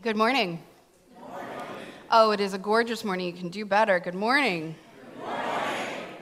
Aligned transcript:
Good 0.00 0.16
morning. 0.16 0.62
Good 1.12 1.28
morning. 1.28 1.48
Oh, 2.08 2.30
it 2.30 2.38
is 2.38 2.54
a 2.54 2.58
gorgeous 2.58 3.04
morning. 3.04 3.26
You 3.26 3.32
can 3.32 3.48
do 3.48 3.64
better. 3.64 3.98
Good 3.98 4.14
morning. 4.14 4.76
Good 5.16 5.24
morning. 5.24 5.44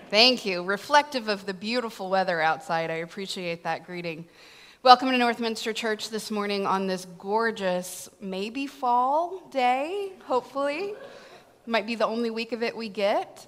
Thank 0.08 0.46
you. 0.46 0.64
Reflective 0.64 1.28
of 1.28 1.44
the 1.44 1.52
beautiful 1.52 2.08
weather 2.08 2.40
outside. 2.40 2.90
I 2.90 2.94
appreciate 2.94 3.64
that 3.64 3.84
greeting. 3.84 4.24
Welcome 4.82 5.10
to 5.10 5.18
Northminster 5.18 5.74
Church 5.74 6.08
this 6.08 6.30
morning 6.30 6.64
on 6.64 6.86
this 6.86 7.06
gorgeous, 7.18 8.08
maybe 8.18 8.66
fall 8.66 9.46
day, 9.50 10.12
hopefully. 10.24 10.94
Might 11.66 11.86
be 11.86 11.96
the 11.96 12.06
only 12.06 12.30
week 12.30 12.52
of 12.52 12.62
it 12.62 12.74
we 12.74 12.88
get, 12.88 13.46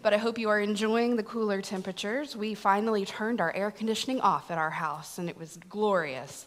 but 0.00 0.14
I 0.14 0.16
hope 0.16 0.38
you 0.38 0.48
are 0.48 0.58
enjoying 0.58 1.16
the 1.16 1.22
cooler 1.22 1.60
temperatures. 1.60 2.34
We 2.34 2.54
finally 2.54 3.04
turned 3.04 3.42
our 3.42 3.54
air 3.54 3.70
conditioning 3.70 4.22
off 4.22 4.50
at 4.50 4.56
our 4.56 4.70
house, 4.70 5.18
and 5.18 5.28
it 5.28 5.36
was 5.36 5.58
glorious. 5.68 6.46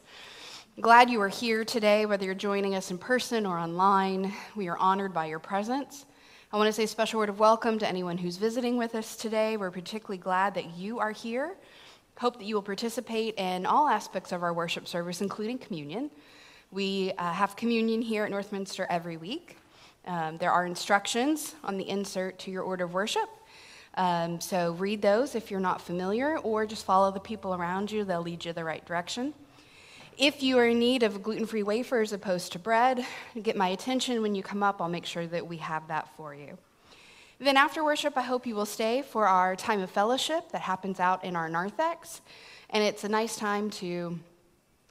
Glad 0.81 1.09
you 1.09 1.19
are 1.19 1.27
here 1.27 1.65
today, 1.65 2.05
whether 2.05 2.23
you're 2.23 2.33
joining 2.33 2.73
us 2.73 2.89
in 2.89 2.97
person 2.97 3.45
or 3.45 3.57
online. 3.57 4.31
We 4.55 4.69
are 4.69 4.77
honored 4.77 5.13
by 5.13 5.25
your 5.25 5.39
presence. 5.39 6.05
I 6.53 6.57
want 6.57 6.67
to 6.67 6.73
say 6.73 6.83
a 6.83 6.87
special 6.87 7.19
word 7.19 7.27
of 7.27 7.37
welcome 7.37 7.77
to 7.79 7.87
anyone 7.87 8.17
who's 8.17 8.37
visiting 8.37 8.77
with 8.77 8.95
us 8.95 9.17
today. 9.17 9.57
We're 9.57 9.71
particularly 9.71 10.19
glad 10.19 10.53
that 10.53 10.77
you 10.77 10.99
are 10.99 11.11
here. 11.11 11.57
Hope 12.17 12.37
that 12.37 12.45
you 12.45 12.55
will 12.55 12.61
participate 12.61 13.35
in 13.37 13.65
all 13.65 13.89
aspects 13.89 14.31
of 14.31 14.41
our 14.41 14.53
worship 14.53 14.87
service, 14.87 15.19
including 15.19 15.57
communion. 15.57 16.11
We 16.71 17.11
uh, 17.17 17.33
have 17.33 17.57
communion 17.57 18.01
here 18.01 18.23
at 18.23 18.31
Northminster 18.31 18.85
every 18.89 19.17
week. 19.17 19.57
Um, 20.05 20.37
there 20.37 20.51
are 20.51 20.65
instructions 20.65 21.55
on 21.61 21.75
the 21.75 21.89
insert 21.89 22.39
to 22.39 22.51
your 22.51 22.63
order 22.63 22.85
of 22.85 22.93
worship. 22.93 23.27
Um, 23.95 24.39
so 24.39 24.71
read 24.73 25.01
those 25.01 25.35
if 25.35 25.51
you're 25.51 25.59
not 25.59 25.81
familiar, 25.81 26.37
or 26.37 26.65
just 26.65 26.85
follow 26.85 27.11
the 27.11 27.19
people 27.19 27.53
around 27.53 27.91
you, 27.91 28.05
they'll 28.05 28.21
lead 28.21 28.45
you 28.45 28.53
the 28.53 28.63
right 28.63 28.85
direction. 28.85 29.33
If 30.19 30.43
you 30.43 30.57
are 30.57 30.65
in 30.65 30.79
need 30.79 31.03
of 31.03 31.23
gluten 31.23 31.45
free 31.45 31.63
wafers 31.63 32.11
opposed 32.11 32.51
to 32.51 32.59
bread, 32.59 33.05
get 33.41 33.55
my 33.55 33.69
attention 33.69 34.21
when 34.21 34.35
you 34.35 34.43
come 34.43 34.61
up. 34.61 34.81
I'll 34.81 34.89
make 34.89 35.05
sure 35.05 35.25
that 35.25 35.47
we 35.47 35.55
have 35.57 35.87
that 35.87 36.13
for 36.17 36.35
you. 36.35 36.57
Then, 37.39 37.55
after 37.55 37.85
worship, 37.85 38.17
I 38.17 38.23
hope 38.23 38.45
you 38.45 38.53
will 38.53 38.65
stay 38.65 39.01
for 39.01 39.29
our 39.29 39.55
time 39.55 39.79
of 39.79 39.89
fellowship 39.89 40.51
that 40.51 40.59
happens 40.59 40.99
out 40.99 41.23
in 41.23 41.37
our 41.37 41.47
narthex. 41.47 42.19
And 42.69 42.83
it's 42.83 43.05
a 43.05 43.07
nice 43.07 43.37
time 43.37 43.69
to 43.79 44.19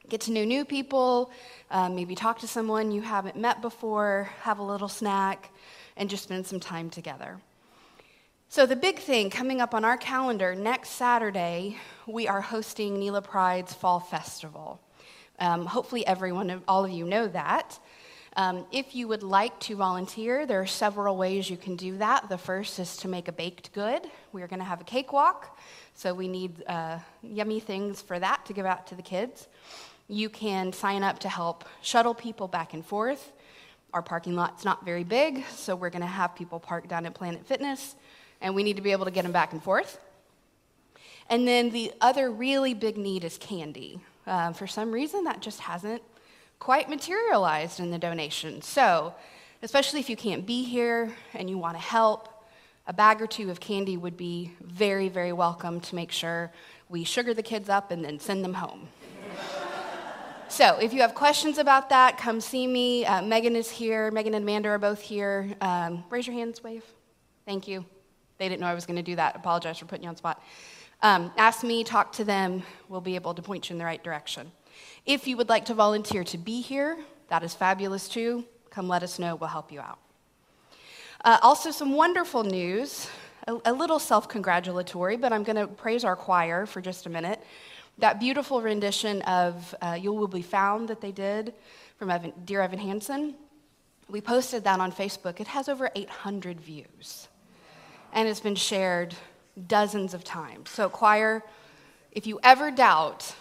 get 0.09 0.23
to 0.23 0.33
know 0.33 0.47
new 0.47 0.65
people, 0.65 1.31
um, 1.71 1.95
maybe 1.95 2.15
talk 2.15 2.39
to 2.39 2.49
someone 2.49 2.91
you 2.91 3.03
haven't 3.03 3.37
met 3.37 3.61
before, 3.61 4.31
have 4.45 4.61
a 4.61 4.63
little 4.63 4.89
snack, 4.89 5.53
and 5.99 6.09
just 6.09 6.23
spend 6.23 6.47
some 6.47 6.59
time 6.59 6.89
together. 6.89 7.39
So, 8.49 8.65
the 8.65 8.77
big 8.77 8.99
thing 8.99 9.29
coming 9.29 9.61
up 9.61 9.75
on 9.75 9.85
our 9.85 9.99
calendar 9.99 10.55
next 10.55 10.93
Saturday, 10.93 11.77
we 12.07 12.27
are 12.27 12.41
hosting 12.41 12.97
Nela 12.97 13.23
Pride's 13.23 13.75
Fall 13.75 14.01
Festival. 14.01 14.81
Um, 15.41 15.67
hopefully, 15.67 16.07
everyone, 16.07 16.63
all 16.67 16.85
of 16.85 16.91
you 16.91 17.05
know 17.05 17.29
that. 17.29 17.79
Um, 18.37 18.67
if 18.71 18.95
you 18.95 19.09
would 19.09 19.23
like 19.23 19.59
to 19.61 19.77
volunteer, 19.77 20.47
there 20.47 20.61
are 20.61 20.67
several 20.67 21.17
ways 21.17 21.51
you 21.51 21.57
can 21.57 21.75
do 21.77 21.97
that. 21.99 22.29
The 22.29 22.39
first 22.39 22.79
is 22.79 22.97
to 22.99 23.09
make 23.09 23.27
a 23.27 23.33
baked 23.33 23.73
good. 23.73 24.03
We're 24.33 24.47
going 24.47 24.61
to 24.61 24.65
have 24.65 24.81
a 24.81 24.85
cakewalk, 24.85 25.59
so 25.95 26.15
we 26.15 26.29
need 26.29 26.63
uh, 26.67 26.99
yummy 27.23 27.59
things 27.59 28.01
for 28.01 28.19
that 28.19 28.47
to 28.47 28.53
give 28.53 28.67
out 28.67 28.87
to 28.89 28.95
the 28.95 29.03
kids. 29.03 29.49
You 30.09 30.29
can 30.29 30.73
sign 30.73 31.03
up 31.03 31.19
to 31.21 31.29
help 31.29 31.65
shuttle 31.83 32.15
people 32.15 32.47
back 32.49 32.75
and 32.75 32.87
forth. 32.87 33.33
Our 33.93 34.03
parking 34.03 34.37
lot's 34.37 34.65
not 34.65 34.85
very 34.85 35.05
big, 35.05 35.45
so 35.55 35.75
we're 35.75 35.91
going 35.91 36.03
to 36.03 36.07
have 36.07 36.37
people 36.37 36.61
park 36.61 36.89
down 36.89 37.07
at 37.07 37.15
Planet 37.15 37.47
Fitness, 37.47 37.97
and 38.41 38.55
we 38.55 38.63
need 38.63 38.77
to 38.77 38.83
be 38.83 38.93
able 38.93 39.07
to 39.07 39.11
get 39.11 39.23
them 39.23 39.33
back 39.33 39.53
and 39.53 39.63
forth. 39.63 39.99
And 41.29 41.47
then 41.49 41.71
the 41.71 41.93
other 42.01 42.31
really 42.31 42.75
big 42.75 42.97
need 42.97 43.25
is 43.25 43.37
candy. 43.37 44.01
Uh, 44.29 44.53
for 44.53 44.67
some 44.67 44.93
reason, 44.93 45.25
that 45.25 45.41
just 45.41 45.59
hasn't 45.59 46.03
quite 46.59 46.91
materialized 46.91 47.81
in 47.81 47.91
the 47.91 47.99
donation. 47.99 48.61
So, 48.61 49.15
especially 49.63 50.01
if 50.01 50.11
you 50.11 50.17
can't 50.17 50.45
be 50.45 50.65
here 50.65 51.15
and 51.33 51.49
you 51.49 51.57
want 51.57 51.77
to 51.77 51.83
help, 51.83 52.29
a 52.87 52.93
bag 52.93 53.23
or 53.23 53.27
two 53.27 53.51
of 53.51 53.59
candy 53.59 53.97
would 53.97 54.19
be 54.19 54.53
very, 54.61 55.09
very 55.09 55.33
welcome 55.33 55.81
to 55.81 55.95
make 55.95 56.13
sure 56.13 56.53
we 56.91 57.05
sugar 57.05 57.33
the 57.33 57.43
kids 57.43 57.71
up 57.71 57.91
and 57.91 58.05
then 58.05 58.21
send 58.21 58.45
them 58.45 58.53
home. 58.53 58.89
so, 60.49 60.79
if 60.79 60.93
you 60.93 61.01
have 61.01 61.15
questions 61.15 61.57
about 61.57 61.89
that, 61.89 62.19
come 62.19 62.43
see 62.43 62.67
me. 62.67 63.07
Uh, 63.07 63.23
Megan 63.23 63.57
is 63.57 63.71
here. 63.71 64.11
Megan 64.11 64.35
and 64.35 64.43
Amanda 64.43 64.69
are 64.69 64.79
both 64.79 65.01
here. 65.01 65.55
Um, 65.63 66.05
raise 66.11 66.27
your 66.27 66.37
hands, 66.37 66.63
wave. 66.63 66.85
Thank 67.47 67.67
you. 67.67 67.87
They 68.37 68.47
didn't 68.51 68.61
know 68.61 68.67
I 68.67 68.75
was 68.75 68.85
going 68.85 68.97
to 68.97 69.03
do 69.03 69.17
that. 69.17 69.37
Apologize 69.37 69.79
for 69.79 69.87
putting 69.87 70.03
you 70.03 70.11
on 70.11 70.17
spot. 70.17 70.43
Um, 71.01 71.33
ask 71.37 71.63
me, 71.63 71.85
talk 71.85 72.13
to 72.15 72.25
them. 72.25 72.65
We'll 72.89 73.01
be 73.01 73.15
able 73.15 73.33
to 73.35 73.43
point 73.43 73.69
you 73.71 73.75
in 73.75 73.79
the 73.79 73.85
right 73.85 74.03
direction. 74.03 74.51
If 75.07 75.29
you 75.29 75.37
would 75.37 75.49
like 75.49 75.67
to 75.67 75.75
volunteer 75.75 76.25
to 76.25 76.39
be 76.39 76.61
here, 76.61 76.99
that 77.29 77.45
is 77.45 77.55
fabulous 77.55 78.09
too. 78.09 78.45
Come 78.71 78.89
let 78.89 79.05
us 79.05 79.19
know, 79.19 79.37
we'll 79.37 79.49
help 79.49 79.71
you 79.71 79.81
out. 79.81 79.99
Uh, 81.25 81.39
also, 81.43 81.71
some 81.71 81.95
wonderful 81.95 82.43
news, 82.43 83.09
a, 83.47 83.57
a 83.67 83.73
little 83.73 84.01
self 84.01 84.29
congratulatory, 84.29 85.17
but 85.17 85.33
I'm 85.33 85.45
going 85.45 85.57
to 85.57 85.69
praise 85.69 86.03
our 86.03 86.17
choir 86.17 86.67
for 86.67 86.81
just 86.81 87.07
a 87.07 87.11
minute. 87.11 87.41
That 87.99 88.19
beautiful 88.19 88.61
rendition 88.61 89.23
of 89.23 89.75
uh, 89.81 89.97
You 90.01 90.13
Will 90.13 90.29
Be 90.29 90.43
Found 90.43 90.89
that 90.89 91.01
they 91.01 91.13
did 91.13 91.55
from 91.97 92.11
Evan, 92.11 92.33
Dear 92.45 92.63
Evan 92.63 92.79
Hansen, 92.79 93.35
we 94.09 94.21
posted 94.21 94.65
that 94.65 94.81
on 94.81 94.91
Facebook. 94.91 95.41
It 95.41 95.49
has 95.49 95.69
over 95.69 95.91
800 95.95 96.61
views, 96.61 97.29
and 98.13 98.29
it's 98.29 98.41
been 98.41 98.55
shared 98.57 99.15
dozens 99.67 100.15
of 100.15 100.25
times. 100.25 100.71
So, 100.71 100.89
choir, 100.89 101.43
if 102.13 102.27
you 102.27 102.39
ever 102.43 102.71
doubt 102.71 103.35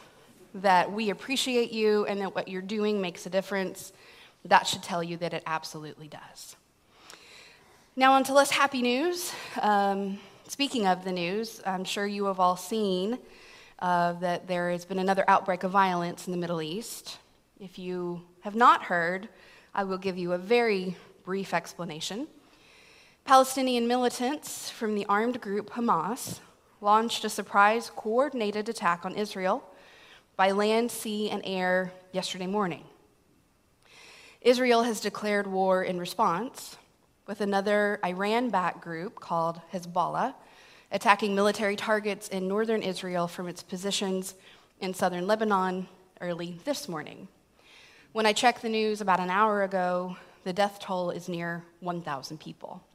that 0.56 0.92
we 0.92 1.10
appreciate 1.10 1.72
you 1.72 2.06
and 2.06 2.22
that 2.22 2.34
what 2.34 2.48
you're 2.48 2.62
doing 2.62 3.02
makes 3.02 3.26
a 3.26 3.30
difference, 3.30 3.94
that 4.46 4.66
should 4.66 4.84
tell 4.84 5.04
you 5.04 5.18
that 5.18 5.34
it 5.34 5.44
absolutely 5.46 6.08
does. 6.08 6.56
Now, 7.96 8.14
on 8.14 8.24
to 8.26 8.34
less 8.34 8.52
happy 8.52 8.82
news. 8.82 9.34
Um, 9.62 10.20
speaking 10.48 10.88
of 10.88 11.04
the 11.04 11.12
news, 11.12 11.62
I'm 11.66 11.84
sure 11.84 12.06
you 12.06 12.26
have 12.26 12.40
all 12.40 12.56
seen 12.56 13.20
uh, 13.80 14.14
that 14.14 14.48
there 14.48 14.72
has 14.72 14.86
been 14.86 15.00
another 15.00 15.24
outbreak 15.28 15.64
of 15.64 15.72
violence 15.72 16.28
in 16.28 16.32
the 16.32 16.38
Middle 16.38 16.62
East. 16.62 17.18
If 17.60 17.80
you 17.80 18.22
have 18.42 18.56
not 18.56 18.84
heard, 18.84 19.30
I 19.74 19.84
will 19.84 19.98
give 19.98 20.18
you 20.18 20.34
a 20.34 20.38
very 20.38 20.96
brief 21.24 21.54
explanation. 21.54 22.28
Palestinian 23.28 23.90
militants 23.90 24.70
from 24.70 24.96
the 24.96 25.06
armed 25.08 25.42
group 25.42 25.72
Hamas 25.72 26.40
launched 26.80 27.26
a 27.26 27.30
surprise 27.30 27.92
coordinated 27.94 28.70
attack 28.70 29.06
on 29.06 29.16
Israel 29.16 29.62
by 30.38 30.52
land, 30.52 30.90
sea, 30.90 31.30
and 31.30 31.42
air 31.44 31.92
yesterday 32.14 32.48
morning. 32.48 32.86
Israel 34.40 34.84
has 34.84 35.02
declared 35.02 35.46
war 35.46 35.84
in 35.84 36.00
response, 36.00 36.78
with 37.26 37.42
another 37.42 38.00
Iran 38.06 38.50
backed 38.50 38.80
group 38.80 39.20
called 39.20 39.60
Hezbollah 39.74 40.34
attacking 40.94 41.36
military 41.36 41.76
targets 41.76 42.30
in 42.30 42.48
northern 42.48 42.82
Israel 42.82 43.28
from 43.28 43.50
its 43.50 43.62
positions 43.62 44.36
in 44.80 44.94
southern 44.94 45.28
Lebanon 45.28 45.90
early 46.22 46.62
this 46.64 46.88
morning. 46.88 47.28
When 48.14 48.26
I 48.26 48.32
checked 48.32 48.62
the 48.62 48.70
news 48.70 49.02
about 49.02 49.20
an 49.20 49.30
hour 49.30 49.64
ago, 49.64 50.16
the 50.46 50.54
death 50.54 50.80
toll 50.80 51.10
is 51.10 51.28
near 51.28 51.66
1,000 51.82 52.40
people. 52.40 52.87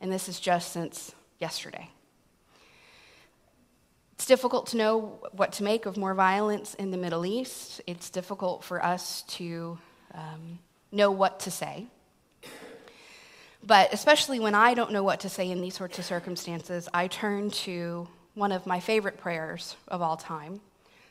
And 0.00 0.12
this 0.12 0.28
is 0.28 0.40
just 0.40 0.72
since 0.72 1.12
yesterday. 1.38 1.90
It's 4.14 4.26
difficult 4.26 4.68
to 4.68 4.76
know 4.76 5.18
what 5.32 5.52
to 5.54 5.62
make 5.62 5.84
of 5.84 5.96
more 5.96 6.14
violence 6.14 6.74
in 6.74 6.90
the 6.90 6.96
Middle 6.96 7.26
East. 7.26 7.82
It's 7.86 8.08
difficult 8.08 8.64
for 8.64 8.82
us 8.82 9.22
to 9.28 9.78
um, 10.14 10.58
know 10.90 11.10
what 11.10 11.40
to 11.40 11.50
say. 11.50 11.86
But 13.62 13.92
especially 13.92 14.38
when 14.38 14.54
I 14.54 14.74
don't 14.74 14.92
know 14.92 15.02
what 15.02 15.20
to 15.20 15.28
say 15.28 15.50
in 15.50 15.60
these 15.60 15.74
sorts 15.74 15.98
of 15.98 16.04
circumstances, 16.04 16.88
I 16.94 17.08
turn 17.08 17.50
to 17.50 18.06
one 18.34 18.52
of 18.52 18.66
my 18.66 18.80
favorite 18.80 19.18
prayers 19.18 19.76
of 19.88 20.02
all 20.02 20.16
time. 20.16 20.60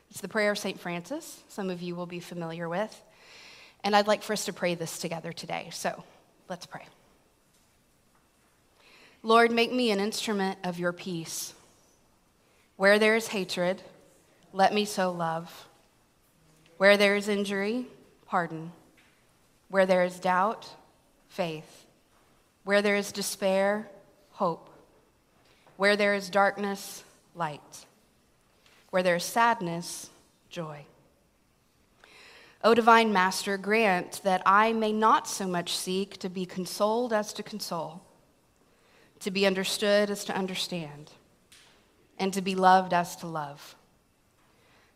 It's 0.10 0.22
the 0.22 0.30
prayer 0.30 0.52
of 0.52 0.58
St. 0.58 0.80
Francis, 0.80 1.42
some 1.50 1.70
of 1.70 1.82
you 1.82 1.96
will 1.96 2.06
be 2.06 2.20
familiar 2.20 2.70
with. 2.70 3.02
And 3.84 3.96
I'd 3.96 4.08
like 4.08 4.24
for 4.24 4.34
us 4.34 4.46
to 4.46 4.54
pray 4.54 4.76
this 4.76 5.00
together 5.00 5.34
today. 5.34 5.70
So 5.72 6.04
let's 6.48 6.66
pray. 6.66 6.86
Lord, 9.26 9.50
make 9.50 9.74
me 9.74 9.90
an 9.90 10.00
instrument 10.00 10.60
of 10.64 10.78
your 10.78 10.94
peace. 10.94 11.56
Where 12.78 13.00
there 13.00 13.16
is 13.16 13.30
hatred, 13.30 13.82
let 14.54 14.72
me 14.72 14.86
sow 14.86 15.12
love. 15.12 15.68
Where 16.78 16.96
there 16.96 17.16
is 17.16 17.28
injury, 17.28 17.88
pardon. 18.28 18.72
Where 19.68 19.88
there 19.88 20.04
is 20.04 20.20
doubt, 20.20 20.70
faith. 21.28 21.88
Where 22.66 22.84
there 22.84 22.96
is 22.96 23.12
despair, 23.12 23.90
hope. 24.34 24.70
Where 25.76 25.96
there 25.96 26.14
is 26.14 26.30
darkness, 26.30 27.04
light. 27.34 27.88
Where 28.92 29.02
there 29.02 29.16
is 29.16 29.24
sadness, 29.24 30.12
joy. 30.52 30.86
O 32.64 32.76
divine 32.76 33.12
Master, 33.12 33.58
grant 33.58 34.22
that 34.24 34.44
I 34.46 34.72
may 34.72 34.94
not 34.94 35.28
so 35.28 35.48
much 35.48 35.76
seek 35.76 36.18
to 36.20 36.30
be 36.30 36.46
consoled 36.46 37.12
as 37.12 37.34
to 37.34 37.42
console, 37.42 38.05
to 39.26 39.32
be 39.32 39.48
understood 39.48 40.12
as 40.12 40.24
to 40.24 40.38
understand 40.38 41.10
and 42.20 42.32
to 42.32 42.44
be 42.44 42.54
loved 42.54 42.94
as 42.94 43.16
to 43.16 43.26
love. 43.26 43.76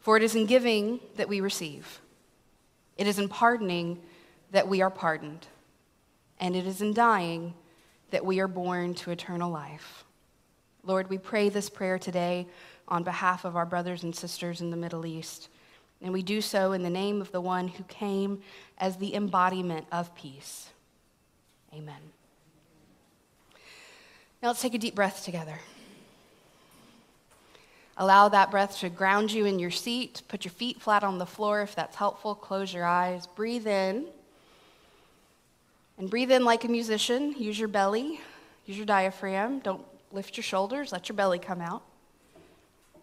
For 0.01 0.17
it 0.17 0.21
is 0.21 0.35
in 0.35 0.45
giving 0.45 0.99
that 1.15 1.27
we 1.27 1.41
receive, 1.41 1.99
it 2.95 3.07
is 3.07 3.17
in 3.17 3.27
pardoning 3.27 3.99
that 4.51 4.67
we 4.67 4.83
are 4.83 4.91
pardoned, 4.91 5.47
and 6.39 6.55
it 6.55 6.67
is 6.67 6.79
in 6.79 6.93
dying 6.93 7.55
that 8.11 8.23
we 8.23 8.39
are 8.39 8.47
born 8.47 8.93
to 8.93 9.09
eternal 9.09 9.49
life. 9.49 10.03
Lord, 10.83 11.09
we 11.09 11.17
pray 11.17 11.49
this 11.49 11.67
prayer 11.67 11.97
today 11.97 12.45
on 12.87 13.01
behalf 13.01 13.45
of 13.45 13.55
our 13.55 13.65
brothers 13.65 14.03
and 14.03 14.15
sisters 14.15 14.61
in 14.61 14.69
the 14.69 14.77
Middle 14.77 15.07
East, 15.07 15.49
and 16.03 16.13
we 16.13 16.21
do 16.21 16.39
so 16.39 16.73
in 16.73 16.83
the 16.83 16.89
name 16.91 17.19
of 17.19 17.31
the 17.31 17.41
one 17.41 17.67
who 17.67 17.83
came 17.85 18.43
as 18.77 18.97
the 18.97 19.15
embodiment 19.15 19.87
of 19.91 20.13
peace. 20.13 20.69
Amen. 21.73 22.18
Now 24.41 24.47
let's 24.49 24.61
take 24.61 24.73
a 24.73 24.77
deep 24.77 24.95
breath 24.95 25.25
together. 25.25 25.59
Allow 27.97 28.29
that 28.29 28.49
breath 28.49 28.77
to 28.79 28.89
ground 28.89 29.31
you 29.31 29.45
in 29.45 29.59
your 29.59 29.71
seat. 29.71 30.21
Put 30.29 30.45
your 30.45 30.53
feet 30.53 30.81
flat 30.81 31.03
on 31.03 31.17
the 31.17 31.25
floor 31.25 31.61
if 31.61 31.75
that's 31.75 31.97
helpful. 31.97 32.33
Close 32.33 32.73
your 32.73 32.85
eyes. 32.85 33.27
Breathe 33.27 33.67
in. 33.67 34.05
And 35.97 36.09
breathe 36.09 36.31
in 36.31 36.45
like 36.45 36.63
a 36.63 36.69
musician. 36.69 37.35
Use 37.37 37.59
your 37.59 37.67
belly, 37.67 38.21
use 38.65 38.77
your 38.77 38.85
diaphragm. 38.85 39.59
Don't 39.59 39.83
lift 40.13 40.37
your 40.37 40.45
shoulders. 40.45 40.93
Let 40.93 41.09
your 41.09 41.17
belly 41.17 41.39
come 41.39 41.59
out. 41.59 41.83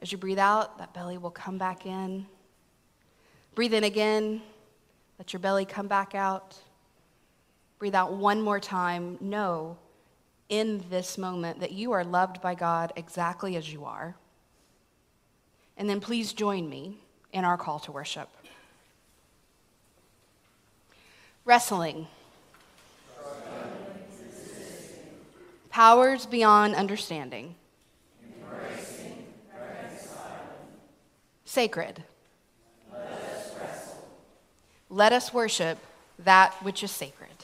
As 0.00 0.10
you 0.10 0.16
breathe 0.16 0.38
out, 0.38 0.78
that 0.78 0.94
belly 0.94 1.18
will 1.18 1.30
come 1.30 1.58
back 1.58 1.84
in. 1.84 2.24
Breathe 3.54 3.74
in 3.74 3.84
again. 3.84 4.40
Let 5.18 5.34
your 5.34 5.40
belly 5.40 5.66
come 5.66 5.88
back 5.88 6.14
out. 6.14 6.56
Breathe 7.78 7.94
out 7.94 8.14
one 8.14 8.40
more 8.40 8.60
time. 8.60 9.18
Know 9.20 9.76
in 10.48 10.84
this 10.90 11.18
moment 11.18 11.60
that 11.60 11.72
you 11.72 11.92
are 11.92 12.04
loved 12.04 12.40
by 12.40 12.54
God 12.54 12.92
exactly 12.96 13.56
as 13.56 13.72
you 13.72 13.84
are. 13.84 14.14
And 15.76 15.88
then 15.90 16.00
please 16.00 16.32
join 16.32 16.68
me 16.68 16.98
in 17.32 17.44
our 17.44 17.56
call 17.56 17.78
to 17.80 17.92
worship. 17.92 18.28
Wrestling. 21.44 22.06
Powers 25.70 26.26
beyond 26.26 26.74
understanding. 26.74 27.54
Sacred. 31.44 32.02
Let 34.88 35.12
us 35.12 35.34
worship 35.34 35.78
that 36.20 36.54
which 36.62 36.82
is 36.82 36.90
sacred. 36.90 37.35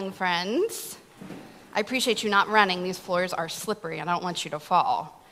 Young 0.00 0.12
friends. 0.12 0.96
I 1.74 1.80
appreciate 1.80 2.22
you 2.22 2.30
not 2.30 2.48
running. 2.48 2.82
These 2.82 2.98
floors 2.98 3.34
are 3.34 3.50
slippery. 3.50 4.00
I 4.00 4.06
don't 4.06 4.22
want 4.22 4.46
you 4.46 4.50
to 4.52 4.58
fall. 4.58 5.22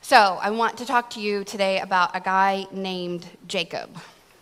So, 0.00 0.38
I 0.40 0.48
want 0.48 0.78
to 0.78 0.86
talk 0.86 1.10
to 1.10 1.20
you 1.20 1.44
today 1.44 1.80
about 1.80 2.16
a 2.16 2.20
guy 2.20 2.66
named 2.72 3.26
Jacob. 3.46 3.94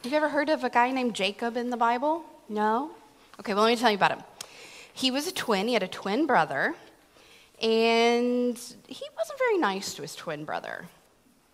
Have 0.04 0.12
you 0.12 0.16
ever 0.16 0.28
heard 0.28 0.50
of 0.50 0.62
a 0.62 0.70
guy 0.70 0.92
named 0.92 1.14
Jacob 1.14 1.56
in 1.56 1.70
the 1.70 1.76
Bible? 1.76 2.24
No? 2.48 2.92
Okay, 3.40 3.54
well, 3.54 3.64
let 3.64 3.70
me 3.70 3.76
tell 3.76 3.90
you 3.90 3.96
about 3.96 4.12
him. 4.12 4.22
He 4.94 5.10
was 5.10 5.26
a 5.26 5.32
twin, 5.32 5.66
he 5.66 5.74
had 5.74 5.82
a 5.82 5.88
twin 5.88 6.26
brother, 6.26 6.76
and 7.60 8.56
he 8.86 9.04
wasn't 9.16 9.38
very 9.40 9.58
nice 9.58 9.94
to 9.94 10.02
his 10.02 10.14
twin 10.14 10.44
brother. 10.44 10.84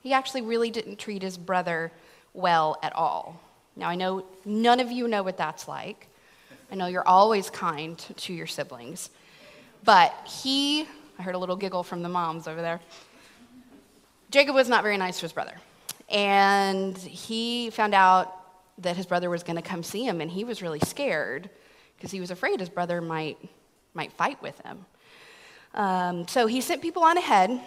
He 0.03 0.13
actually 0.13 0.43
really 0.43 0.71
didn't 0.71 0.99
treat 0.99 1.23
his 1.23 1.39
brother 1.39 1.91
well 2.35 2.79
at 2.83 2.95
all. 2.95 3.41
Now, 3.75 3.89
I 3.89 3.95
know 3.95 4.27
none 4.45 4.81
of 4.81 4.93
you 4.93 5.09
know 5.09 5.23
what 5.23 5.39
that's 5.39 5.67
like. 5.67 6.09
I 6.73 6.75
know 6.75 6.87
you're 6.87 7.07
always 7.07 7.51
kind 7.51 7.99
to 7.99 8.33
your 8.33 8.47
siblings. 8.47 9.11
But 9.85 10.15
he, 10.27 10.87
I 11.19 11.23
heard 11.23 11.35
a 11.35 11.39
little 11.39 11.55
giggle 11.55 11.83
from 11.83 12.03
the 12.03 12.09
moms 12.09 12.49
over 12.49 12.63
there. 12.63 12.81
Jacob 14.31 14.55
was 14.55 14.71
not 14.71 14.83
very 14.83 14.97
nice 14.97 15.17
to 15.19 15.23
his 15.23 15.35
brother. 15.35 15.53
And 16.09 16.97
he 16.97 17.69
found 17.69 17.95
out 17.95 18.35
that 18.79 18.97
his 18.97 19.05
brother 19.05 19.29
was 19.29 19.43
going 19.43 19.57
to 19.57 19.63
come 19.63 19.83
see 19.83 20.03
him, 20.03 20.23
and 20.23 20.31
he 20.31 20.45
was 20.45 20.63
really 20.63 20.79
scared 20.81 21.51
because 21.95 22.11
he 22.11 22.21
was 22.21 22.31
afraid 22.31 22.59
his 22.59 22.71
brother 22.71 23.03
might, 23.03 23.37
might 23.93 24.11
fight 24.15 24.41
with 24.41 24.59
him. 24.61 24.87
Um, 25.75 26.27
so 26.27 26.47
he 26.47 26.63
sent 26.63 26.81
people 26.81 27.03
on 27.03 27.19
ahead 27.19 27.61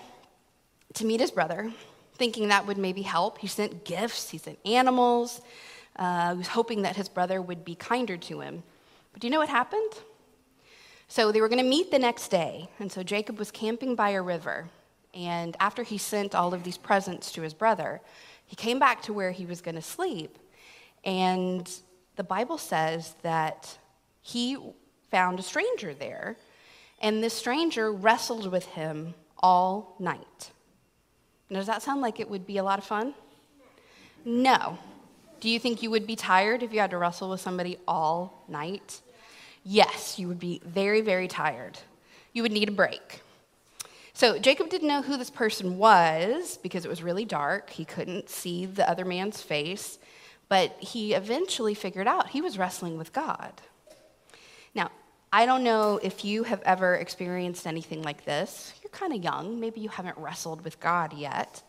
to 0.96 1.06
meet 1.06 1.20
his 1.20 1.30
brother, 1.30 1.72
thinking 2.16 2.48
that 2.48 2.66
would 2.66 2.80
maybe 2.80 3.04
help. 3.04 3.38
He 3.38 3.48
sent 3.48 3.86
gifts, 3.86 4.32
he 4.32 4.40
sent 4.40 4.58
animals. 4.66 5.42
Uh, 5.96 6.32
he 6.32 6.40
was 6.40 6.48
hoping 6.48 6.82
that 6.82 6.96
his 6.96 7.08
brother 7.08 7.40
would 7.40 7.64
be 7.64 7.76
kinder 7.76 8.18
to 8.18 8.40
him. 8.40 8.64
But 9.16 9.22
do 9.22 9.28
you 9.28 9.32
know 9.32 9.40
what 9.40 9.48
happened? 9.48 9.94
So 11.08 11.32
they 11.32 11.40
were 11.40 11.48
going 11.48 11.64
to 11.64 11.70
meet 11.70 11.90
the 11.90 12.00
next 12.00 12.28
day. 12.28 12.68
And 12.80 12.92
so 12.92 13.02
Jacob 13.02 13.40
was 13.40 13.50
camping 13.50 13.96
by 13.96 14.10
a 14.10 14.22
river. 14.22 14.68
And 15.14 15.56
after 15.62 15.84
he 15.84 15.98
sent 15.98 16.36
all 16.36 16.54
of 16.54 16.66
these 16.66 16.78
presents 16.78 17.32
to 17.32 17.42
his 17.42 17.54
brother, 17.54 18.02
he 18.46 18.58
came 18.58 18.78
back 18.78 19.02
to 19.04 19.14
where 19.14 19.32
he 19.32 19.46
was 19.46 19.62
going 19.62 19.76
to 19.76 19.82
sleep. 19.82 20.38
And 21.06 21.72
the 22.18 22.26
Bible 22.26 22.58
says 22.58 23.16
that 23.22 23.78
he 24.22 24.58
found 25.10 25.40
a 25.40 25.44
stranger 25.44 25.94
there. 25.94 26.36
And 27.02 27.24
this 27.24 27.34
stranger 27.34 27.94
wrestled 27.94 28.52
with 28.52 28.66
him 28.66 29.14
all 29.42 29.96
night. 29.98 30.52
Now, 31.50 31.60
does 31.60 31.68
that 31.68 31.84
sound 31.84 32.02
like 32.02 32.20
it 32.20 32.30
would 32.30 32.46
be 32.46 32.58
a 32.58 32.64
lot 32.64 32.80
of 32.80 32.84
fun? 32.84 33.14
No. 34.26 34.78
Do 35.40 35.50
you 35.50 35.58
think 35.58 35.82
you 35.82 35.90
would 35.92 36.06
be 36.06 36.18
tired 36.18 36.64
if 36.64 36.74
you 36.74 36.82
had 36.82 36.92
to 36.92 36.98
wrestle 36.98 37.30
with 37.30 37.40
somebody 37.40 37.78
all 37.88 38.44
night? 38.50 39.02
Yes, 39.66 40.18
you 40.18 40.30
would 40.30 40.40
be 40.40 40.62
very, 40.64 41.02
very 41.02 41.28
tired. 41.28 41.78
You 42.32 42.44
would 42.44 42.52
need 42.52 42.70
a 42.70 42.72
break. 42.72 43.22
So 44.14 44.40
Jacob 44.40 44.70
didn't 44.70 44.88
know 44.88 45.02
who 45.02 45.18
this 45.18 45.30
person 45.30 45.78
was 45.78 46.58
because 46.64 46.86
it 46.86 46.88
was 46.90 47.04
really 47.04 47.26
dark. 47.26 47.70
He 47.70 47.84
couldn't 47.84 48.30
see 48.30 48.66
the 48.66 48.90
other 48.90 49.04
man's 49.04 49.42
face, 49.42 49.98
but 50.48 50.78
he 50.80 51.14
eventually 51.14 51.74
figured 51.74 52.08
out 52.08 52.30
he 52.30 52.42
was 52.42 52.58
wrestling 52.58 52.98
with 52.98 53.12
God. 53.12 53.52
Now, 54.74 54.92
I 55.34 55.46
don't 55.46 55.64
know 55.64 56.00
if 56.02 56.24
you 56.24 56.44
have 56.44 56.62
ever 56.62 56.96
experienced 56.96 57.68
anything 57.68 58.04
like 58.04 58.24
this. 58.24 58.74
You're 58.82 58.92
kind 58.92 59.12
of 59.12 59.22
young, 59.22 59.60
maybe 59.60 59.82
you 59.82 59.90
haven't 59.90 60.18
wrestled 60.18 60.64
with 60.64 60.80
God 60.80 61.12
yet. 61.12 61.62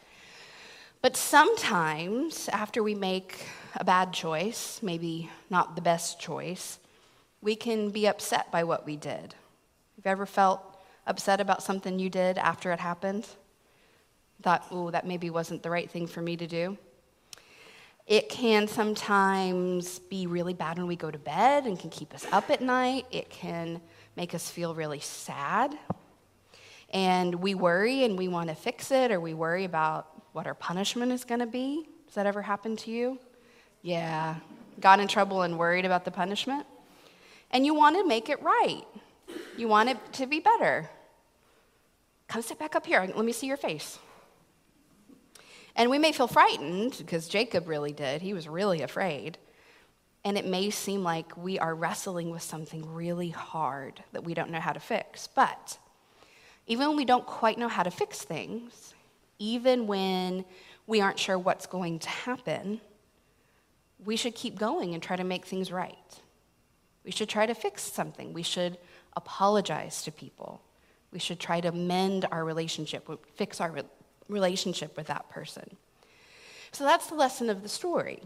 But 1.02 1.16
sometimes, 1.16 2.48
after 2.52 2.82
we 2.82 2.94
make 2.94 3.44
a 3.74 3.84
bad 3.84 4.12
choice, 4.12 4.80
maybe 4.82 5.30
not 5.50 5.74
the 5.74 5.82
best 5.82 6.20
choice, 6.20 6.78
we 7.40 7.56
can 7.56 7.90
be 7.90 8.06
upset 8.06 8.50
by 8.50 8.64
what 8.64 8.86
we 8.86 8.96
did. 8.96 9.34
Have 9.96 10.04
you 10.04 10.10
ever 10.10 10.26
felt 10.26 10.62
upset 11.06 11.40
about 11.40 11.62
something 11.62 11.98
you 11.98 12.10
did 12.10 12.38
after 12.38 12.72
it 12.72 12.80
happened? 12.80 13.26
Thought, 14.42 14.66
oh, 14.70 14.90
that 14.90 15.06
maybe 15.06 15.30
wasn't 15.30 15.62
the 15.62 15.70
right 15.70 15.90
thing 15.90 16.06
for 16.06 16.20
me 16.20 16.36
to 16.36 16.46
do? 16.46 16.76
It 18.06 18.28
can 18.28 18.68
sometimes 18.68 19.98
be 19.98 20.26
really 20.26 20.54
bad 20.54 20.78
when 20.78 20.86
we 20.86 20.94
go 20.94 21.10
to 21.10 21.18
bed 21.18 21.66
and 21.66 21.78
can 21.78 21.90
keep 21.90 22.14
us 22.14 22.24
up 22.30 22.50
at 22.50 22.60
night. 22.60 23.06
It 23.10 23.30
can 23.30 23.80
make 24.16 24.34
us 24.34 24.48
feel 24.48 24.74
really 24.74 25.00
sad. 25.00 25.76
And 26.90 27.34
we 27.34 27.54
worry 27.54 28.04
and 28.04 28.16
we 28.16 28.28
want 28.28 28.48
to 28.48 28.54
fix 28.54 28.92
it, 28.92 29.10
or 29.10 29.18
we 29.18 29.34
worry 29.34 29.64
about 29.64 30.06
what 30.32 30.46
our 30.46 30.54
punishment 30.54 31.10
is 31.10 31.24
going 31.24 31.40
to 31.40 31.46
be. 31.46 31.88
Does 32.06 32.14
that 32.14 32.26
ever 32.26 32.42
happen 32.42 32.76
to 32.76 32.90
you? 32.92 33.18
Yeah. 33.82 34.36
Got 34.80 35.00
in 35.00 35.08
trouble 35.08 35.42
and 35.42 35.58
worried 35.58 35.84
about 35.84 36.04
the 36.04 36.12
punishment? 36.12 36.64
And 37.50 37.64
you 37.64 37.74
want 37.74 37.96
to 37.96 38.06
make 38.06 38.28
it 38.28 38.42
right. 38.42 38.84
You 39.56 39.68
want 39.68 39.88
it 39.88 39.98
to 40.14 40.26
be 40.26 40.40
better. 40.40 40.90
Come 42.28 42.42
sit 42.42 42.58
back 42.58 42.74
up 42.74 42.86
here. 42.86 43.00
Let 43.00 43.24
me 43.24 43.32
see 43.32 43.46
your 43.46 43.56
face. 43.56 43.98
And 45.74 45.90
we 45.90 45.98
may 45.98 46.12
feel 46.12 46.26
frightened, 46.26 46.96
because 46.98 47.28
Jacob 47.28 47.68
really 47.68 47.92
did. 47.92 48.22
He 48.22 48.32
was 48.32 48.48
really 48.48 48.82
afraid. 48.82 49.38
And 50.24 50.36
it 50.36 50.46
may 50.46 50.70
seem 50.70 51.02
like 51.02 51.36
we 51.36 51.58
are 51.58 51.74
wrestling 51.74 52.30
with 52.30 52.42
something 52.42 52.92
really 52.92 53.30
hard 53.30 54.02
that 54.12 54.24
we 54.24 54.34
don't 54.34 54.50
know 54.50 54.58
how 54.58 54.72
to 54.72 54.80
fix. 54.80 55.28
But 55.28 55.78
even 56.66 56.88
when 56.88 56.96
we 56.96 57.04
don't 57.04 57.26
quite 57.26 57.58
know 57.58 57.68
how 57.68 57.84
to 57.84 57.90
fix 57.90 58.22
things, 58.22 58.94
even 59.38 59.86
when 59.86 60.44
we 60.86 61.00
aren't 61.00 61.18
sure 61.18 61.38
what's 61.38 61.66
going 61.66 62.00
to 62.00 62.08
happen, 62.08 62.80
we 64.04 64.16
should 64.16 64.34
keep 64.34 64.58
going 64.58 64.94
and 64.94 65.02
try 65.02 65.14
to 65.14 65.24
make 65.24 65.44
things 65.44 65.70
right. 65.70 66.20
We 67.06 67.12
should 67.12 67.28
try 67.28 67.46
to 67.46 67.54
fix 67.54 67.82
something. 67.82 68.32
We 68.32 68.42
should 68.42 68.76
apologize 69.16 70.02
to 70.02 70.12
people. 70.12 70.60
We 71.12 71.20
should 71.20 71.38
try 71.40 71.60
to 71.60 71.70
mend 71.72 72.26
our 72.30 72.44
relationship, 72.44 73.08
fix 73.36 73.60
our 73.60 73.72
relationship 74.28 74.96
with 74.96 75.06
that 75.06 75.30
person. 75.30 75.76
So 76.72 76.84
that's 76.84 77.06
the 77.06 77.14
lesson 77.14 77.48
of 77.48 77.62
the 77.62 77.68
story. 77.68 78.22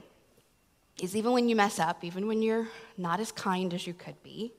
Is 1.01 1.15
even 1.15 1.33
when 1.33 1.49
you 1.49 1.57
mess 1.57 1.79
up, 1.79 2.03
even 2.03 2.27
when 2.27 2.43
you're 2.43 2.69
not 2.97 3.21
as 3.21 3.31
kind 3.31 3.73
as 3.75 3.87
you 3.87 3.95
could 3.95 4.21
be, 4.23 4.53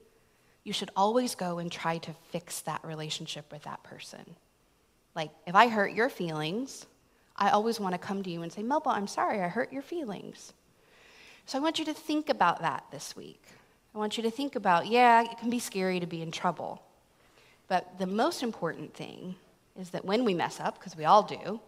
you 0.64 0.72
should 0.72 0.92
always 0.96 1.34
go 1.34 1.58
and 1.58 1.72
try 1.72 1.98
to 1.98 2.14
fix 2.30 2.62
that 2.62 2.84
relationship 2.84 3.52
with 3.52 3.64
that 3.64 3.84
person. 3.84 4.36
Like, 5.16 5.32
if 5.48 5.56
I 5.56 5.68
hurt 5.68 5.94
your 5.94 6.10
feelings, 6.10 6.86
I 7.36 7.50
always 7.50 7.80
want 7.80 7.94
to 7.94 8.00
come 8.00 8.22
to 8.24 8.30
you 8.30 8.44
and 8.44 8.52
say, 8.52 8.62
Melba, 8.62 8.90
I'm 8.90 9.08
sorry, 9.08 9.42
I 9.42 9.48
hurt 9.48 9.74
your 9.74 9.82
feelings. 9.82 10.54
So 11.48 11.58
I 11.58 11.62
want 11.62 11.80
you 11.80 11.86
to 11.86 11.94
think 11.94 12.30
about 12.30 12.62
that 12.62 12.86
this 12.92 13.16
week. 13.16 13.44
I 13.94 13.98
want 13.98 14.18
you 14.18 14.24
to 14.24 14.32
think 14.32 14.56
about, 14.56 14.88
yeah, 14.88 15.22
it 15.24 15.38
can 15.38 15.50
be 15.50 15.60
scary 15.60 16.00
to 16.00 16.08
be 16.08 16.22
in 16.22 16.32
trouble. 16.32 16.82
But 17.68 18.00
the 18.00 18.08
most 18.08 18.42
important 18.44 18.94
thing 18.94 19.36
is 19.80 19.90
that 19.90 20.06
when 20.06 20.24
we 20.26 20.34
mess 20.34 20.60
up, 20.60 20.80
because 20.80 20.96
we 20.96 21.06
all 21.06 21.24
do, 21.24 21.60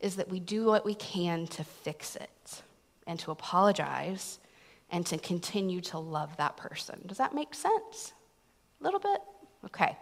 is 0.00 0.16
that 0.16 0.28
we 0.28 0.40
do 0.40 0.66
what 0.66 0.84
we 0.84 0.94
can 0.94 1.46
to 1.48 1.64
fix 1.64 2.16
it 2.16 2.62
and 3.06 3.18
to 3.20 3.30
apologize 3.30 4.38
and 4.90 5.04
to 5.06 5.18
continue 5.18 5.80
to 5.80 5.98
love 5.98 6.36
that 6.36 6.56
person. 6.56 7.02
Does 7.06 7.18
that 7.18 7.34
make 7.34 7.54
sense? 7.54 8.12
A 8.80 8.84
little 8.84 9.00
bit? 9.00 9.20
Okay. 9.64 9.96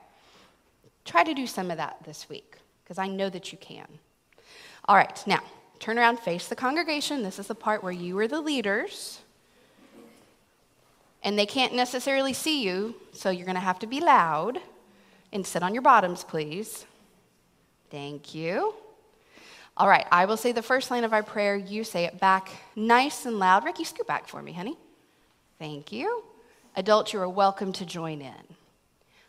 Try 1.04 1.24
to 1.24 1.35
do 1.35 1.46
some 1.46 1.70
of 1.70 1.76
that 1.76 1.98
this 2.04 2.28
week, 2.28 2.56
because 2.85 2.98
I 2.98 3.06
know 3.06 3.30
that 3.30 3.52
you 3.52 3.59
can. 3.59 3.87
All 4.87 4.96
right, 4.96 5.22
now, 5.26 5.40
turn 5.78 5.98
around, 5.98 6.18
face 6.18 6.48
the 6.48 6.56
congregation. 6.56 7.22
This 7.22 7.38
is 7.38 7.46
the 7.46 7.54
part 7.54 7.82
where 7.82 7.92
you 7.92 8.18
are 8.18 8.28
the 8.28 8.40
leaders. 8.40 9.20
And 11.26 11.36
they 11.36 11.44
can't 11.44 11.74
necessarily 11.74 12.32
see 12.32 12.62
you, 12.62 12.94
so 13.12 13.30
you're 13.30 13.46
going 13.46 13.56
to 13.56 13.60
have 13.60 13.80
to 13.80 13.88
be 13.88 14.00
loud 14.00 14.60
and 15.32 15.44
sit 15.44 15.62
on 15.62 15.74
your 15.74 15.82
bottoms, 15.82 16.22
please. 16.22 16.86
Thank 17.90 18.32
you. 18.32 18.74
All 19.76 19.88
right, 19.88 20.06
I 20.12 20.24
will 20.26 20.36
say 20.36 20.52
the 20.52 20.62
first 20.62 20.90
line 20.90 21.02
of 21.02 21.12
our 21.12 21.24
prayer. 21.24 21.56
You 21.56 21.82
say 21.82 22.04
it 22.04 22.20
back 22.20 22.50
nice 22.76 23.26
and 23.26 23.40
loud. 23.40 23.64
Ricky, 23.64 23.82
scoot 23.82 24.06
back 24.06 24.28
for 24.28 24.40
me, 24.40 24.52
honey. 24.52 24.78
Thank 25.58 25.92
you. 25.92 26.22
Adults, 26.76 27.12
you 27.12 27.20
are 27.20 27.28
welcome 27.28 27.72
to 27.72 27.84
join 27.84 28.22
in. 28.22 28.56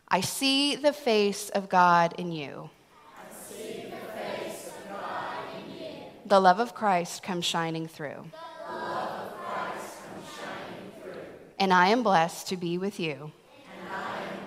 I 0.08 0.22
see 0.22 0.76
the 0.76 0.94
face 0.94 1.50
of 1.50 1.68
God 1.68 2.14
in 2.20 2.32
you. 2.32 2.70
I 3.18 3.34
see 3.34 3.86
the 3.90 4.20
face 4.20 4.68
of 4.68 5.02
God 5.02 5.34
in 5.58 5.74
you. 5.74 5.94
The 6.28 6.40
love 6.40 6.60
of 6.60 6.76
Christ 6.76 7.24
comes 7.24 7.44
shining 7.44 7.88
through. 7.88 8.24
The 8.32 8.74
love 8.74 9.32
of 9.32 9.38
Christ 9.40 9.98
comes 10.06 10.28
shining 10.38 10.92
through. 11.02 11.22
And 11.60 11.74
I 11.74 11.88
am 11.88 12.04
blessed 12.04 12.48
to 12.50 12.58
be 12.58 12.78
with 12.78 13.00
you. 13.00 13.32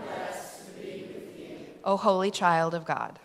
Blessed 0.05 0.67
to 0.67 0.73
be 0.81 1.07
with 1.15 1.39
you. 1.39 1.57
O 1.85 1.97
holy 1.97 2.31
child 2.31 2.75
of 2.75 2.85
God. 2.85 3.19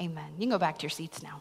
Amen. 0.00 0.32
You 0.34 0.40
can 0.40 0.50
go 0.50 0.58
back 0.58 0.78
to 0.78 0.82
your 0.82 0.90
seats 0.90 1.22
now. 1.22 1.40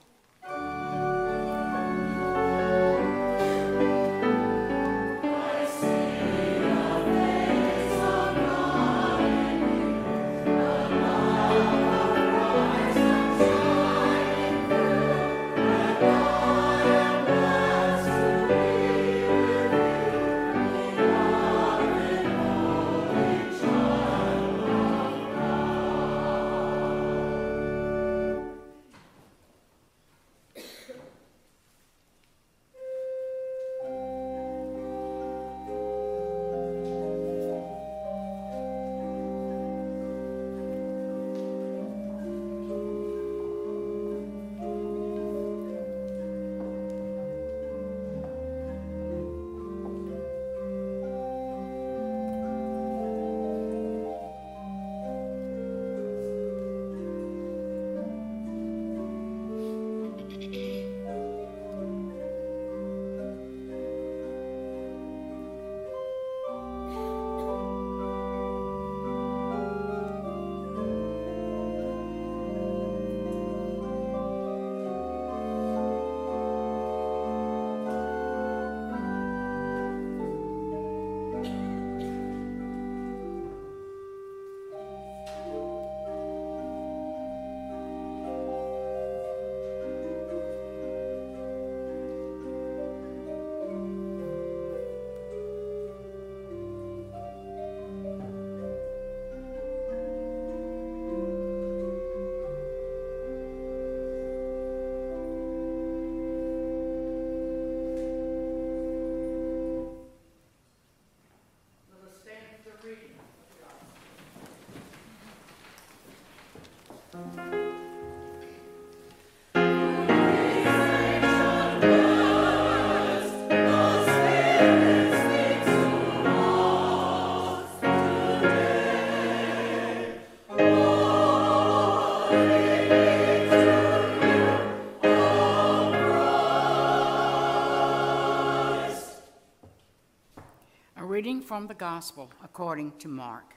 From 141.51 141.67
the 141.67 141.73
Gospel 141.73 142.31
according 142.45 142.93
to 142.99 143.09
Mark. 143.09 143.55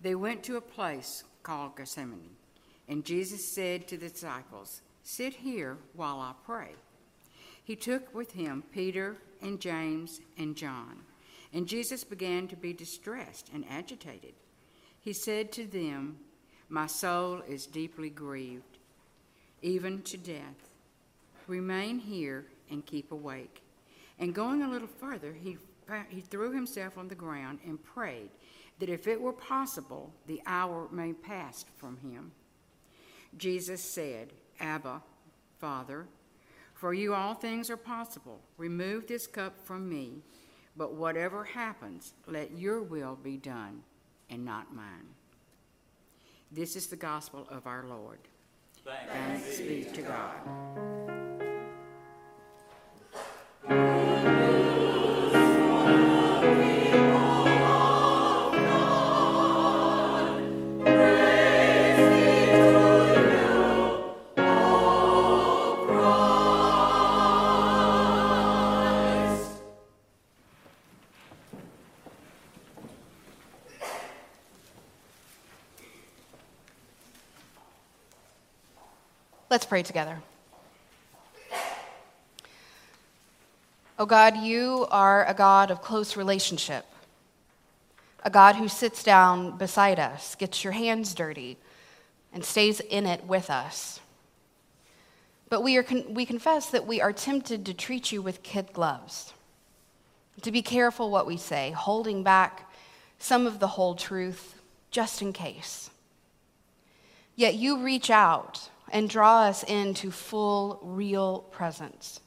They 0.00 0.16
went 0.16 0.42
to 0.42 0.56
a 0.56 0.60
place 0.60 1.22
called 1.44 1.76
Gethsemane, 1.76 2.34
and 2.88 3.04
Jesus 3.04 3.54
said 3.54 3.86
to 3.86 3.96
the 3.96 4.08
disciples, 4.08 4.82
Sit 5.04 5.34
here 5.34 5.76
while 5.94 6.18
I 6.18 6.32
pray. 6.44 6.70
He 7.62 7.76
took 7.76 8.12
with 8.12 8.32
him 8.32 8.64
Peter 8.72 9.18
and 9.40 9.60
James 9.60 10.20
and 10.36 10.56
John, 10.56 10.96
and 11.52 11.68
Jesus 11.68 12.02
began 12.02 12.48
to 12.48 12.56
be 12.56 12.72
distressed 12.72 13.50
and 13.54 13.64
agitated. 13.70 14.34
He 14.98 15.12
said 15.12 15.52
to 15.52 15.66
them, 15.68 16.18
My 16.68 16.88
soul 16.88 17.40
is 17.48 17.66
deeply 17.66 18.10
grieved, 18.10 18.78
even 19.62 20.02
to 20.02 20.16
death. 20.16 20.72
Remain 21.46 22.00
here 22.00 22.46
and 22.68 22.84
keep 22.84 23.12
awake. 23.12 23.62
And 24.18 24.34
going 24.34 24.64
a 24.64 24.68
little 24.68 24.88
further, 24.88 25.32
he 25.32 25.56
he 26.08 26.20
threw 26.20 26.52
himself 26.52 26.98
on 26.98 27.08
the 27.08 27.14
ground 27.14 27.60
and 27.64 27.82
prayed 27.82 28.30
that 28.78 28.88
if 28.88 29.06
it 29.06 29.20
were 29.20 29.32
possible, 29.32 30.12
the 30.26 30.40
hour 30.46 30.88
may 30.90 31.12
pass 31.12 31.64
from 31.76 31.98
him. 31.98 32.32
Jesus 33.36 33.82
said, 33.82 34.32
Abba, 34.58 35.02
Father, 35.58 36.06
for 36.74 36.94
you 36.94 37.14
all 37.14 37.34
things 37.34 37.68
are 37.70 37.76
possible. 37.76 38.40
Remove 38.56 39.06
this 39.06 39.26
cup 39.26 39.54
from 39.64 39.88
me, 39.88 40.22
but 40.76 40.94
whatever 40.94 41.44
happens, 41.44 42.14
let 42.26 42.56
your 42.56 42.82
will 42.82 43.18
be 43.22 43.36
done 43.36 43.82
and 44.30 44.44
not 44.44 44.74
mine. 44.74 45.14
This 46.50 46.74
is 46.74 46.86
the 46.86 46.96
gospel 46.96 47.46
of 47.50 47.66
our 47.66 47.84
Lord. 47.86 48.18
Thanks, 48.84 49.12
Thanks 49.12 49.60
be 49.60 49.84
to 49.84 50.02
God. 53.68 54.09
Pray 79.70 79.84
together. 79.84 80.18
Oh 84.00 84.04
God, 84.04 84.36
you 84.38 84.88
are 84.90 85.24
a 85.24 85.32
God 85.32 85.70
of 85.70 85.80
close 85.80 86.16
relationship, 86.16 86.84
a 88.24 88.30
God 88.30 88.56
who 88.56 88.66
sits 88.66 89.04
down 89.04 89.56
beside 89.58 90.00
us, 90.00 90.34
gets 90.34 90.64
your 90.64 90.72
hands 90.72 91.14
dirty, 91.14 91.56
and 92.32 92.44
stays 92.44 92.80
in 92.80 93.06
it 93.06 93.24
with 93.26 93.48
us. 93.48 94.00
But 95.48 95.62
we, 95.62 95.76
are 95.76 95.84
con- 95.84 96.14
we 96.14 96.26
confess 96.26 96.68
that 96.70 96.84
we 96.84 97.00
are 97.00 97.12
tempted 97.12 97.64
to 97.66 97.72
treat 97.72 98.10
you 98.10 98.20
with 98.20 98.42
kid 98.42 98.72
gloves, 98.72 99.32
to 100.42 100.50
be 100.50 100.62
careful 100.62 101.12
what 101.12 101.28
we 101.28 101.36
say, 101.36 101.70
holding 101.70 102.24
back 102.24 102.68
some 103.20 103.46
of 103.46 103.60
the 103.60 103.68
whole 103.68 103.94
truth 103.94 104.60
just 104.90 105.22
in 105.22 105.32
case. 105.32 105.90
Yet 107.36 107.54
you 107.54 107.78
reach 107.78 108.10
out 108.10 108.68
and 108.90 109.08
draw 109.08 109.42
us 109.42 109.62
into 109.64 110.10
full, 110.10 110.80
real 110.82 111.40
presence. 111.50 112.20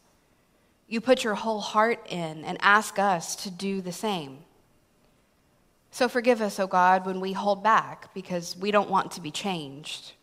You 0.88 1.01
put 1.01 1.24
your 1.24 1.36
whole 1.36 1.59
heart 1.59 2.05
in 2.09 2.43
and 2.45 2.57
ask 2.61 2.99
us 2.99 3.36
to 3.38 3.51
do 3.51 3.82
the 3.82 3.91
same. 3.91 4.39
So 5.91 6.07
forgive 6.07 6.41
us, 6.41 6.59
O 6.59 6.64
oh 6.64 6.68
God, 6.68 7.05
when 7.05 7.20
we 7.20 7.34
hold 7.34 7.64
back 7.64 8.14
because 8.14 8.57
we 8.57 8.72
don't 8.72 8.89
want 8.89 9.11
to 9.11 9.22
be 9.22 9.32
changed. 9.32 10.14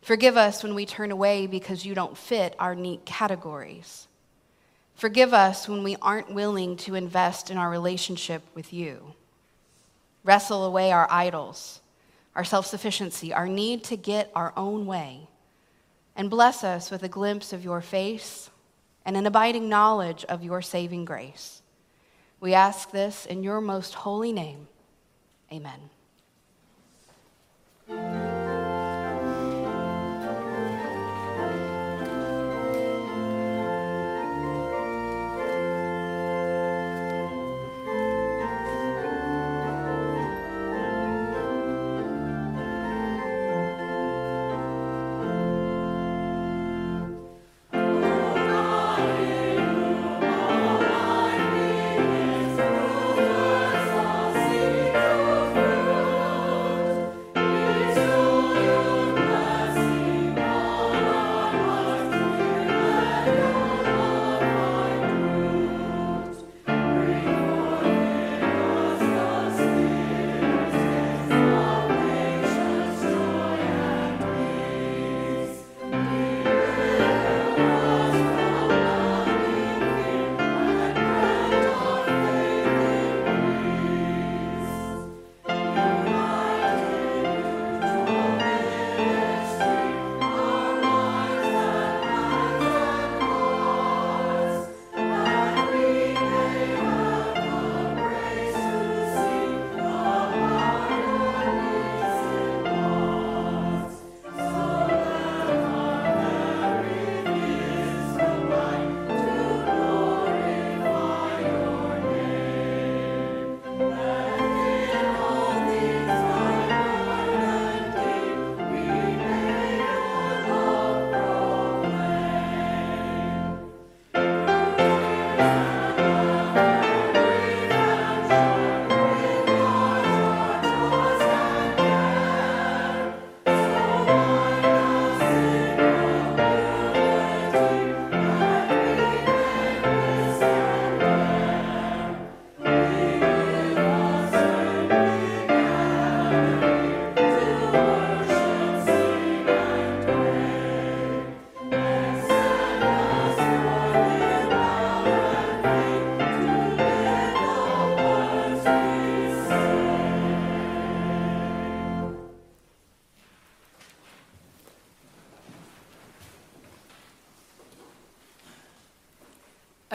Forgive 0.00 0.36
us 0.36 0.62
when 0.62 0.74
we 0.74 0.86
turn 0.86 1.10
away 1.10 1.46
because 1.46 1.84
you 1.84 1.94
don't 1.94 2.16
fit 2.16 2.54
our 2.58 2.74
neat 2.74 3.04
categories. 3.04 4.06
Forgive 4.94 5.34
us 5.34 5.68
when 5.68 5.82
we 5.82 5.96
aren't 6.00 6.32
willing 6.32 6.76
to 6.78 6.94
invest 6.94 7.50
in 7.50 7.58
our 7.58 7.68
relationship 7.68 8.42
with 8.54 8.72
you. 8.72 9.14
Wrestle 10.24 10.64
away 10.64 10.92
our 10.92 11.08
idols, 11.10 11.80
our 12.34 12.44
self 12.44 12.66
sufficiency, 12.66 13.32
our 13.32 13.48
need 13.48 13.84
to 13.84 13.96
get 13.96 14.30
our 14.34 14.52
own 14.56 14.86
way 14.86 15.28
and 16.16 16.30
bless 16.30 16.64
us 16.64 16.90
with 16.90 17.02
a 17.02 17.08
glimpse 17.08 17.52
of 17.52 17.62
your 17.62 17.80
face 17.80 18.50
and 19.04 19.16
an 19.16 19.26
abiding 19.26 19.68
knowledge 19.68 20.24
of 20.24 20.42
your 20.42 20.62
saving 20.62 21.04
grace. 21.04 21.62
We 22.40 22.54
ask 22.54 22.90
this 22.90 23.26
in 23.26 23.42
your 23.42 23.60
most 23.60 23.94
holy 23.94 24.32
name. 24.32 24.66
Amen. 25.52 25.90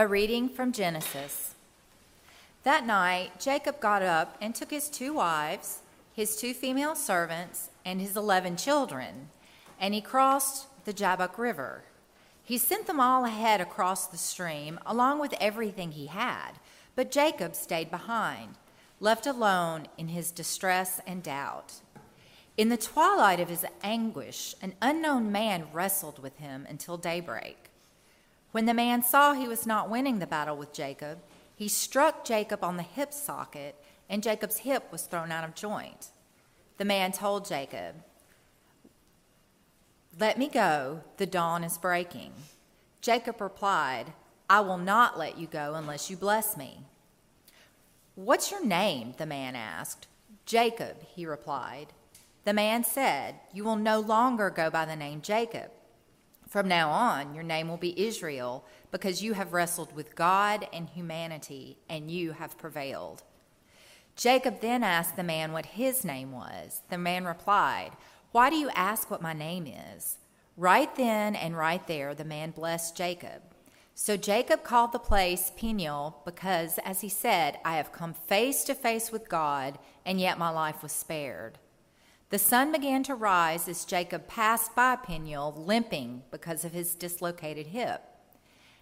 A 0.02 0.08
reading 0.08 0.50
from 0.50 0.72
Genesis. 0.72 1.54
That 2.64 2.88
night, 2.88 3.40
Jacob 3.40 3.80
got 3.80 4.02
up 4.02 4.36
and 4.42 4.56
took 4.56 4.72
his 4.72 4.90
two 4.90 5.14
wives, 5.14 5.84
his 6.12 6.36
two 6.36 6.56
female 6.56 6.96
servants, 6.96 7.70
and 7.86 8.02
his 8.02 8.18
eleven 8.18 8.58
children, 8.58 9.30
and 9.80 9.94
he 9.94 10.02
crossed 10.02 10.66
the 10.86 10.92
Jabbok 10.92 11.38
River. 11.38 11.84
He 12.44 12.58
sent 12.58 12.88
them 12.88 13.00
all 13.00 13.26
ahead 13.26 13.62
across 13.62 14.08
the 14.08 14.18
stream, 14.18 14.80
along 14.88 15.20
with 15.20 15.36
everything 15.40 15.92
he 15.92 16.08
had, 16.08 16.54
but 16.96 17.12
Jacob 17.12 17.54
stayed 17.54 17.92
behind, 17.92 18.56
left 19.00 19.28
alone 19.28 19.86
in 20.00 20.08
his 20.08 20.32
distress 20.32 21.00
and 21.06 21.22
doubt. 21.22 21.74
In 22.58 22.70
the 22.70 22.76
twilight 22.76 23.40
of 23.40 23.50
his 23.50 23.68
anguish, 23.84 24.56
an 24.64 24.74
unknown 24.82 25.32
man 25.32 25.68
wrestled 25.72 26.18
with 26.18 26.38
him 26.38 26.66
until 26.68 26.98
daybreak. 26.98 27.68
When 28.52 28.66
the 28.66 28.74
man 28.74 29.02
saw 29.02 29.34
he 29.34 29.48
was 29.48 29.66
not 29.66 29.90
winning 29.90 30.20
the 30.20 30.28
battle 30.28 30.58
with 30.58 30.74
Jacob, 30.74 31.20
he 31.56 31.68
struck 31.68 32.26
Jacob 32.26 32.64
on 32.64 32.78
the 32.78 32.84
hip 32.84 33.14
socket, 33.14 33.76
and 34.10 34.24
Jacob's 34.24 34.58
hip 34.58 34.92
was 34.92 35.04
thrown 35.04 35.32
out 35.32 35.44
of 35.44 35.56
joint. 35.56 36.08
The 36.78 36.86
man 36.86 37.12
told 37.12 37.48
Jacob, 37.48 37.96
Let 40.20 40.38
me 40.38 40.50
go, 40.50 41.02
the 41.18 41.26
dawn 41.26 41.64
is 41.64 41.78
breaking. 41.78 42.34
Jacob 43.00 43.40
replied, 43.40 44.14
I 44.50 44.60
will 44.60 44.78
not 44.78 45.18
let 45.18 45.38
you 45.38 45.48
go 45.48 45.76
unless 45.76 46.10
you 46.10 46.18
bless 46.18 46.58
me. 46.58 46.82
What's 48.16 48.52
your 48.52 48.66
name? 48.66 49.14
the 49.18 49.26
man 49.26 49.56
asked. 49.56 50.08
Jacob, 50.46 50.98
he 51.16 51.26
replied. 51.26 51.88
The 52.44 52.54
man 52.54 52.84
said, 52.84 53.36
You 53.54 53.64
will 53.64 53.78
no 53.78 54.00
longer 54.00 54.50
go 54.50 54.70
by 54.70 54.86
the 54.86 54.96
name 54.96 55.22
Jacob. 55.22 55.72
From 56.52 56.68
now 56.68 56.90
on, 56.90 57.34
your 57.34 57.46
name 57.46 57.70
will 57.70 57.78
be 57.78 57.98
Israel 57.98 58.66
because 58.92 59.24
you 59.24 59.36
have 59.36 59.54
wrestled 59.54 59.96
with 59.96 60.18
God 60.18 60.68
and 60.74 60.90
humanity, 60.90 61.78
and 61.88 62.12
you 62.12 62.34
have 62.34 62.58
prevailed. 62.58 63.24
Jacob 64.18 64.60
then 64.60 64.84
asked 64.84 65.16
the 65.16 65.24
man 65.24 65.54
what 65.54 65.66
his 65.66 66.04
name 66.04 66.34
was. 66.34 66.82
The 66.90 66.98
man 66.98 67.24
replied, 67.24 67.92
Why 68.34 68.50
do 68.50 68.58
you 68.58 68.70
ask 68.76 69.10
what 69.10 69.22
my 69.22 69.32
name 69.32 69.66
is? 69.66 70.18
Right 70.58 70.94
then 70.98 71.38
and 71.38 71.56
right 71.56 71.88
there, 71.88 72.14
the 72.14 72.26
man 72.26 72.52
blessed 72.52 72.98
Jacob. 72.98 73.44
So 73.96 74.18
Jacob 74.18 74.66
called 74.66 74.92
the 74.92 75.00
place 75.00 75.54
Peniel 75.56 76.18
because, 76.26 76.80
as 76.84 77.00
he 77.00 77.08
said, 77.08 77.60
I 77.64 77.78
have 77.78 77.94
come 77.94 78.14
face 78.14 78.66
to 78.66 78.76
face 78.76 79.10
with 79.10 79.30
God, 79.30 79.80
and 80.06 80.20
yet 80.20 80.38
my 80.38 80.50
life 80.50 80.84
was 80.84 80.92
spared. 80.92 81.60
The 82.32 82.40
sun 82.40 82.72
began 82.72 83.04
to 83.04 83.14
rise 83.14 83.68
as 83.68 83.84
Jacob 83.84 84.26
passed 84.26 84.74
by 84.74 84.96
Peniel, 84.96 85.54
limping 85.54 86.24
because 86.32 86.64
of 86.64 86.72
his 86.72 86.96
dislocated 86.96 87.68
hip. 87.68 88.04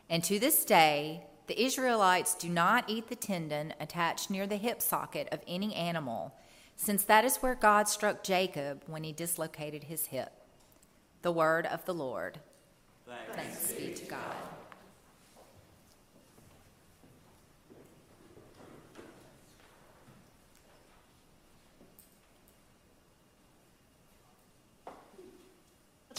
And 0.08 0.24
to 0.24 0.38
this 0.38 0.64
day, 0.64 1.26
the 1.48 1.60
Israelites 1.60 2.36
do 2.36 2.48
not 2.48 2.88
eat 2.88 3.08
the 3.08 3.16
tendon 3.16 3.74
attached 3.80 4.30
near 4.30 4.46
the 4.46 4.58
hip 4.58 4.84
socket 4.84 5.28
of 5.32 5.42
any 5.48 5.74
animal, 5.74 6.36
since 6.76 7.04
that 7.06 7.26
is 7.26 7.38
where 7.38 7.56
God 7.56 7.88
struck 7.88 8.24
Jacob 8.24 8.84
when 8.86 9.04
he 9.04 9.12
dislocated 9.12 9.86
his 9.86 10.06
hip. 10.06 10.32
The 11.24 11.32
word 11.32 11.66
of 11.66 11.84
the 11.86 11.94
Lord. 11.96 12.38
Thanks, 13.08 13.58
Thanks 13.58 13.74
be 13.74 13.94
to 13.96 14.06
God. 14.06 14.36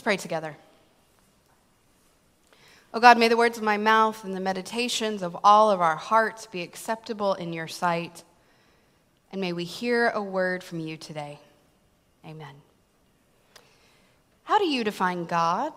Let's 0.00 0.04
pray 0.06 0.16
together. 0.16 0.56
Oh 2.94 3.00
God, 3.00 3.18
may 3.18 3.28
the 3.28 3.36
words 3.36 3.58
of 3.58 3.62
my 3.62 3.76
mouth 3.76 4.24
and 4.24 4.34
the 4.34 4.40
meditations 4.40 5.20
of 5.20 5.36
all 5.44 5.70
of 5.70 5.82
our 5.82 5.96
hearts 5.96 6.46
be 6.46 6.62
acceptable 6.62 7.34
in 7.34 7.52
your 7.52 7.68
sight. 7.68 8.24
And 9.30 9.42
may 9.42 9.52
we 9.52 9.64
hear 9.64 10.08
a 10.08 10.22
word 10.22 10.64
from 10.64 10.80
you 10.80 10.96
today. 10.96 11.38
Amen. 12.24 12.54
How 14.44 14.58
do 14.58 14.66
you 14.66 14.84
define 14.84 15.26
God? 15.26 15.74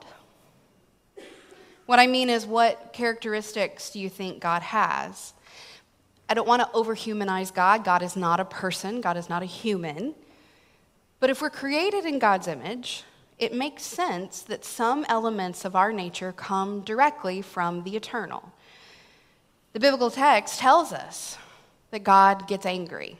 What 1.85 1.99
I 1.99 2.07
mean 2.07 2.29
is, 2.29 2.45
what 2.45 2.93
characteristics 2.93 3.89
do 3.89 3.99
you 3.99 4.07
think 4.07 4.39
God 4.39 4.61
has? 4.61 5.33
I 6.29 6.33
don't 6.33 6.47
want 6.47 6.61
to 6.61 6.69
overhumanize 6.69 7.53
God. 7.53 7.83
God 7.83 8.01
is 8.01 8.15
not 8.15 8.39
a 8.39 8.45
person, 8.45 9.01
God 9.01 9.17
is 9.17 9.27
not 9.27 9.43
a 9.43 9.47
human. 9.47 10.15
But 11.19 11.29
if 11.29 11.41
we're 11.41 11.49
created 11.49 12.05
in 12.05 12.19
God's 12.19 12.47
image, 12.47 13.03
it 13.37 13.53
makes 13.53 13.83
sense 13.83 14.41
that 14.43 14.63
some 14.63 15.05
elements 15.09 15.65
of 15.65 15.75
our 15.75 15.91
nature 15.91 16.31
come 16.31 16.81
directly 16.81 17.41
from 17.41 17.83
the 17.83 17.95
eternal. 17.95 18.51
The 19.73 19.79
biblical 19.79 20.11
text 20.11 20.59
tells 20.59 20.93
us 20.93 21.37
that 21.91 22.03
God 22.03 22.47
gets 22.47 22.65
angry. 22.65 23.17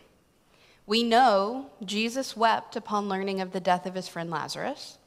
We 0.86 1.03
know 1.03 1.68
Jesus 1.84 2.38
wept 2.38 2.76
upon 2.76 3.09
learning 3.09 3.41
of 3.41 3.51
the 3.51 3.59
death 3.59 3.86
of 3.86 3.95
his 3.95 4.07
friend 4.07 4.30
Lazarus. 4.30 4.97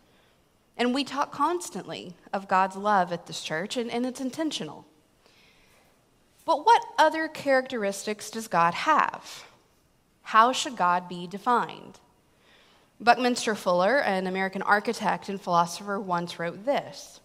And 0.76 0.94
we 0.94 1.04
talk 1.04 1.32
constantly 1.32 2.14
of 2.32 2.48
God's 2.48 2.76
love 2.76 3.12
at 3.12 3.26
this 3.26 3.42
church, 3.42 3.76
and, 3.76 3.90
and 3.90 4.04
it's 4.04 4.20
intentional. 4.20 4.84
But 6.44 6.66
what 6.66 6.82
other 6.98 7.28
characteristics 7.28 8.30
does 8.30 8.46
God 8.48 8.74
have? 8.74 9.44
How 10.22 10.52
should 10.52 10.76
God 10.76 11.08
be 11.08 11.26
defined? 11.26 11.98
Buckminster 12.98 13.54
Fuller, 13.54 13.98
an 13.98 14.26
American 14.26 14.62
architect 14.62 15.28
and 15.28 15.40
philosopher, 15.40 16.00
once 16.00 16.38
wrote 16.38 16.64
this 16.64 17.20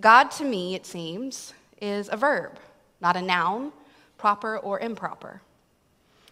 God, 0.00 0.30
to 0.32 0.44
me, 0.44 0.74
it 0.74 0.86
seems, 0.86 1.52
is 1.80 2.08
a 2.10 2.16
verb, 2.16 2.58
not 3.00 3.16
a 3.16 3.22
noun, 3.22 3.72
proper 4.16 4.58
or 4.58 4.80
improper. 4.80 5.42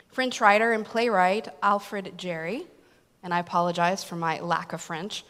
French 0.08 0.40
writer 0.40 0.72
and 0.72 0.84
playwright 0.84 1.48
Alfred 1.62 2.16
Jarry, 2.16 2.66
and 3.22 3.32
I 3.32 3.38
apologize 3.38 4.02
for 4.04 4.16
my 4.16 4.40
lack 4.40 4.72
of 4.72 4.80
French, 4.80 5.24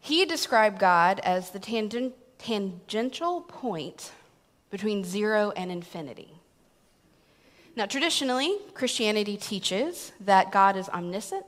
he 0.00 0.24
described 0.24 0.78
God 0.78 1.20
as 1.20 1.50
the 1.50 1.58
tangent, 1.58 2.14
tangential 2.38 3.42
point 3.42 4.10
between 4.70 5.04
zero 5.04 5.52
and 5.54 5.70
infinity. 5.70 6.32
Now, 7.76 7.86
traditionally, 7.86 8.56
Christianity 8.74 9.36
teaches 9.36 10.12
that 10.20 10.50
God 10.50 10.76
is 10.76 10.88
omniscient, 10.88 11.46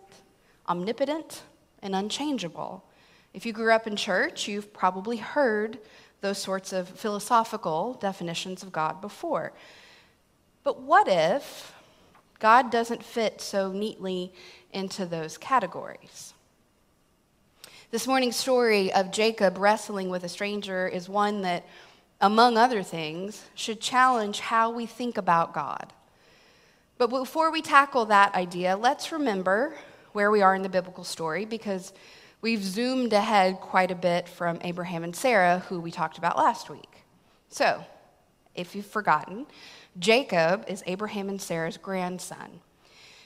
omnipotent, 0.69 1.43
and 1.83 1.95
unchangeable. 1.95 2.85
If 3.33 3.45
you 3.45 3.53
grew 3.53 3.73
up 3.73 3.87
in 3.87 3.97
church, 3.97 4.49
you've 4.49 4.73
probably 4.73 5.19
heard 5.19 5.79
those 6.21 6.39
sorts 6.39 6.73
of 6.73 6.89
philosophical 6.89 7.95
definitions 7.95 8.63
of 8.63 8.73
God 8.73 9.01
before. 9.01 9.53
But 10.63 10.81
what 10.81 11.07
if 11.09 11.75
God 12.39 12.71
doesn't 12.71 13.03
fit 13.03 13.41
so 13.41 13.73
neatly 13.73 14.33
into 14.73 15.05
those 15.05 15.37
categories? 15.37 16.33
This 17.91 18.07
morning's 18.07 18.37
story 18.37 18.93
of 18.93 19.13
Jacob 19.13 19.59
wrestling 19.59 20.09
with 20.09 20.25
a 20.25 20.29
stranger 20.29 20.89
is 20.89 21.09
one 21.09 21.43
that, 21.43 21.65
among 22.21 22.57
other 22.57 22.83
things, 22.83 23.45
should 23.55 23.81
challenge 23.81 24.41
how 24.41 24.71
we 24.71 24.87
think 24.87 25.19
about 25.19 25.53
God. 25.53 25.93
But 26.97 27.11
before 27.11 27.53
we 27.53 27.61
tackle 27.61 28.07
that 28.07 28.35
idea, 28.35 28.77
let's 28.77 29.13
remember 29.13 29.77
where 30.15 30.31
we 30.31 30.43
are 30.43 30.55
in 30.55 30.63
the 30.63 30.69
biblical 30.69 31.03
story 31.03 31.45
because 31.45 31.93
we've 32.41 32.63
zoomed 32.63 33.13
ahead 33.13 33.61
quite 33.61 33.91
a 33.91 33.97
bit 33.97 34.29
from 34.29 34.59
Abraham 34.63 35.03
and 35.03 35.15
Sarah, 35.15 35.59
who 35.69 35.81
we 35.81 35.91
talked 35.91 36.19
about 36.19 36.37
last 36.37 36.71
week. 36.71 37.03
So, 37.49 37.85
if 38.55 38.77
you've 38.77 38.87
forgotten, 38.87 39.47
Jacob 39.99 40.65
is 40.69 40.85
Abraham 40.87 41.29
and 41.29 41.43
Sarah's 41.43 41.77
grandson. 41.77 42.61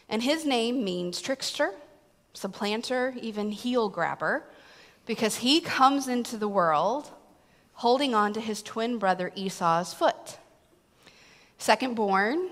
And 0.09 0.23
his 0.23 0.47
name 0.47 0.83
means 0.83 1.21
trickster, 1.21 1.75
supplanter, 2.33 3.15
even 3.21 3.51
heel 3.51 3.91
grabber, 3.91 4.45
because 5.05 5.37
he 5.37 5.61
comes 5.61 6.09
into 6.09 6.39
the 6.39 6.49
world 6.49 7.11
holding 7.75 8.15
on 8.15 8.33
to 8.33 8.41
his 8.41 8.63
twin 8.63 8.99
brother 8.99 9.31
Esau's 9.35 9.93
foot. 9.93 10.39
Second 11.59 11.97
born, 11.97 12.49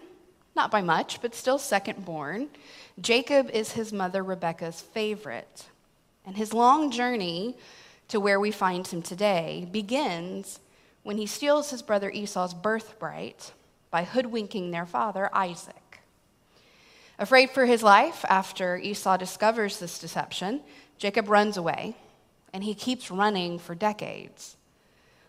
not 0.55 0.71
by 0.71 0.83
much, 0.83 1.23
but 1.23 1.35
still 1.35 1.59
second 1.59 2.05
born. 2.05 2.49
Jacob 3.01 3.51
is 3.51 3.73
his 3.73 3.93
mother 3.93 4.23
Rebekah's 4.23 4.81
favorite. 4.81 5.67
And 6.25 6.37
his 6.37 6.53
long 6.53 6.91
journey 6.91 7.57
to 8.09 8.19
where 8.19 8.41
we 8.41 8.51
find 8.51 8.87
him 8.87 9.03
today 9.03 9.69
begins 9.71 10.61
when 11.03 11.19
he 11.19 11.27
steals 11.27 11.71
his 11.71 11.83
brother 11.83 12.11
Esau's 12.11 12.55
birthright 12.55 13.53
by 13.91 14.05
hoodwinking 14.05 14.71
their 14.71 14.87
father, 14.87 15.31
Isaac. 15.33 16.01
Afraid 17.19 17.51
for 17.51 17.67
his 17.67 17.83
life 17.83 18.25
after 18.29 18.77
Esau 18.77 19.17
discovers 19.17 19.79
this 19.79 19.99
deception, 19.99 20.61
Jacob 20.99 21.29
runs 21.29 21.57
away, 21.57 21.97
and 22.53 22.65
he 22.65 22.75
keeps 22.75 23.11
running 23.11 23.59
for 23.59 23.75
decades. 23.75 24.57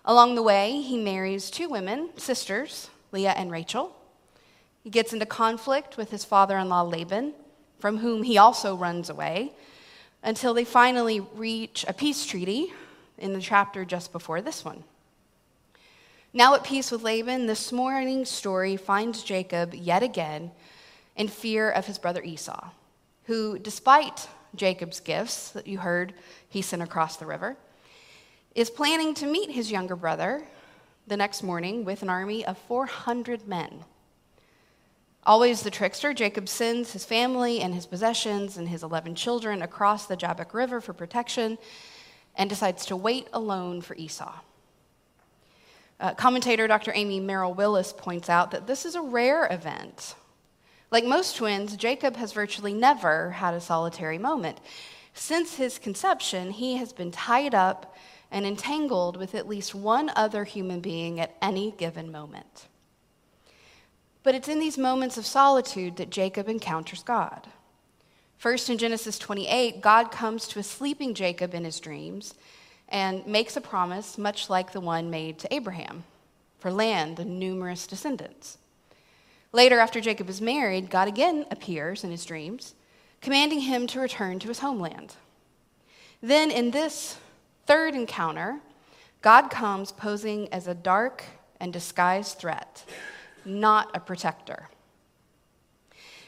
Along 0.03 0.35
the 0.35 0.43
way, 0.43 0.81
he 0.81 0.97
marries 0.97 1.51
two 1.51 1.69
women, 1.69 2.09
sisters, 2.17 2.89
Leah 3.11 3.31
and 3.31 3.51
Rachel. 3.51 3.95
He 4.83 4.89
gets 4.89 5.13
into 5.13 5.25
conflict 5.25 5.97
with 5.97 6.11
his 6.11 6.25
father 6.25 6.57
in 6.57 6.69
law, 6.69 6.81
Laban, 6.81 7.33
from 7.79 7.97
whom 7.97 8.23
he 8.23 8.37
also 8.37 8.75
runs 8.75 9.09
away, 9.09 9.51
until 10.23 10.53
they 10.53 10.65
finally 10.65 11.19
reach 11.19 11.85
a 11.87 11.93
peace 11.93 12.25
treaty 12.25 12.73
in 13.17 13.33
the 13.33 13.41
chapter 13.41 13.85
just 13.85 14.11
before 14.11 14.41
this 14.41 14.65
one. 14.65 14.83
Now 16.33 16.55
at 16.55 16.63
peace 16.63 16.91
with 16.91 17.03
Laban, 17.03 17.47
this 17.47 17.71
morning's 17.71 18.29
story 18.29 18.77
finds 18.77 19.23
Jacob 19.23 19.73
yet 19.73 20.03
again 20.03 20.51
in 21.15 21.27
fear 21.27 21.69
of 21.69 21.85
his 21.85 21.97
brother 21.97 22.21
Esau, 22.21 22.69
who, 23.25 23.57
despite 23.57 24.27
Jacob's 24.55 24.99
gifts 24.99 25.51
that 25.51 25.67
you 25.67 25.79
heard 25.79 26.13
he 26.49 26.61
sent 26.61 26.81
across 26.81 27.17
the 27.17 27.25
river, 27.25 27.57
is 28.55 28.69
planning 28.69 29.13
to 29.15 29.25
meet 29.25 29.51
his 29.51 29.71
younger 29.71 29.95
brother 29.95 30.43
the 31.07 31.17
next 31.17 31.43
morning 31.43 31.85
with 31.85 32.01
an 32.01 32.09
army 32.09 32.45
of 32.45 32.57
400 32.57 33.47
men. 33.47 33.83
Always 35.27 35.61
the 35.61 35.69
trickster, 35.69 36.13
Jacob 36.13 36.47
sends 36.47 36.93
his 36.93 37.03
family 37.03 37.59
and 37.59 37.75
his 37.75 37.85
possessions 37.85 38.55
and 38.55 38.69
his 38.69 38.81
11 38.81 39.13
children 39.15 39.61
across 39.61 40.05
the 40.05 40.15
Jabbok 40.15 40.53
River 40.53 40.79
for 40.79 40.93
protection 40.93 41.57
and 42.35 42.49
decides 42.49 42.85
to 42.85 42.95
wait 42.95 43.27
alone 43.33 43.81
for 43.81 43.93
Esau. 43.97 44.33
Uh, 45.99 46.13
commentator 46.13 46.65
Dr. 46.65 46.93
Amy 46.95 47.19
Merrill 47.19 47.53
Willis 47.53 47.91
points 47.91 48.29
out 48.29 48.51
that 48.51 48.67
this 48.67 48.85
is 48.85 48.95
a 48.95 49.01
rare 49.01 49.49
event. 49.51 50.15
Like 50.91 51.03
most 51.03 51.35
twins, 51.35 51.75
Jacob 51.75 52.15
has 52.15 52.31
virtually 52.31 52.73
never 52.73 53.31
had 53.31 53.53
a 53.53 53.59
solitary 53.59 54.17
moment. 54.17 54.61
Since 55.13 55.57
his 55.57 55.77
conception, 55.77 56.51
he 56.51 56.77
has 56.77 56.93
been 56.93 57.11
tied 57.11 57.53
up 57.53 57.97
and 58.31 58.45
entangled 58.45 59.17
with 59.17 59.35
at 59.35 59.49
least 59.49 59.75
one 59.75 60.09
other 60.15 60.45
human 60.45 60.79
being 60.79 61.19
at 61.19 61.35
any 61.41 61.71
given 61.71 62.13
moment. 62.13 62.69
But 64.27 64.35
it's 64.35 64.49
in 64.49 64.59
these 64.59 64.77
moments 64.77 65.17
of 65.17 65.25
solitude 65.25 65.95
that 65.95 66.09
Jacob 66.09 66.49
encounters 66.49 67.01
God. 67.01 67.47
First, 68.37 68.69
in 68.69 68.77
Genesis 68.77 69.17
28, 69.17 69.79
God 69.79 70.11
comes 70.11 70.49
to 70.49 70.59
a 70.59 70.63
sleeping 70.63 71.13
Jacob 71.13 71.53
in 71.53 71.63
his 71.63 71.79
dreams 71.79 72.33
and 72.89 73.25
makes 73.25 73.55
a 73.55 73.61
promise 73.61 74.17
much 74.17 74.49
like 74.49 74.73
the 74.73 74.81
one 74.81 75.09
made 75.09 75.39
to 75.39 75.53
Abraham 75.55 76.03
for 76.59 76.73
land 76.73 77.21
and 77.21 77.39
numerous 77.39 77.87
descendants. 77.87 78.57
Later, 79.53 79.79
after 79.79 80.01
Jacob 80.01 80.29
is 80.29 80.41
married, 80.41 80.89
God 80.89 81.07
again 81.07 81.45
appears 81.49 82.03
in 82.03 82.11
his 82.11 82.25
dreams, 82.25 82.73
commanding 83.21 83.61
him 83.61 83.87
to 83.87 84.01
return 84.01 84.39
to 84.39 84.49
his 84.49 84.59
homeland. 84.59 85.15
Then, 86.21 86.51
in 86.51 86.71
this 86.71 87.15
third 87.65 87.95
encounter, 87.95 88.59
God 89.21 89.49
comes 89.49 89.93
posing 89.93 90.51
as 90.51 90.67
a 90.67 90.75
dark 90.75 91.23
and 91.61 91.71
disguised 91.71 92.39
threat, 92.39 92.83
not 93.47 93.89
a 93.95 93.99
protector. 93.99 94.69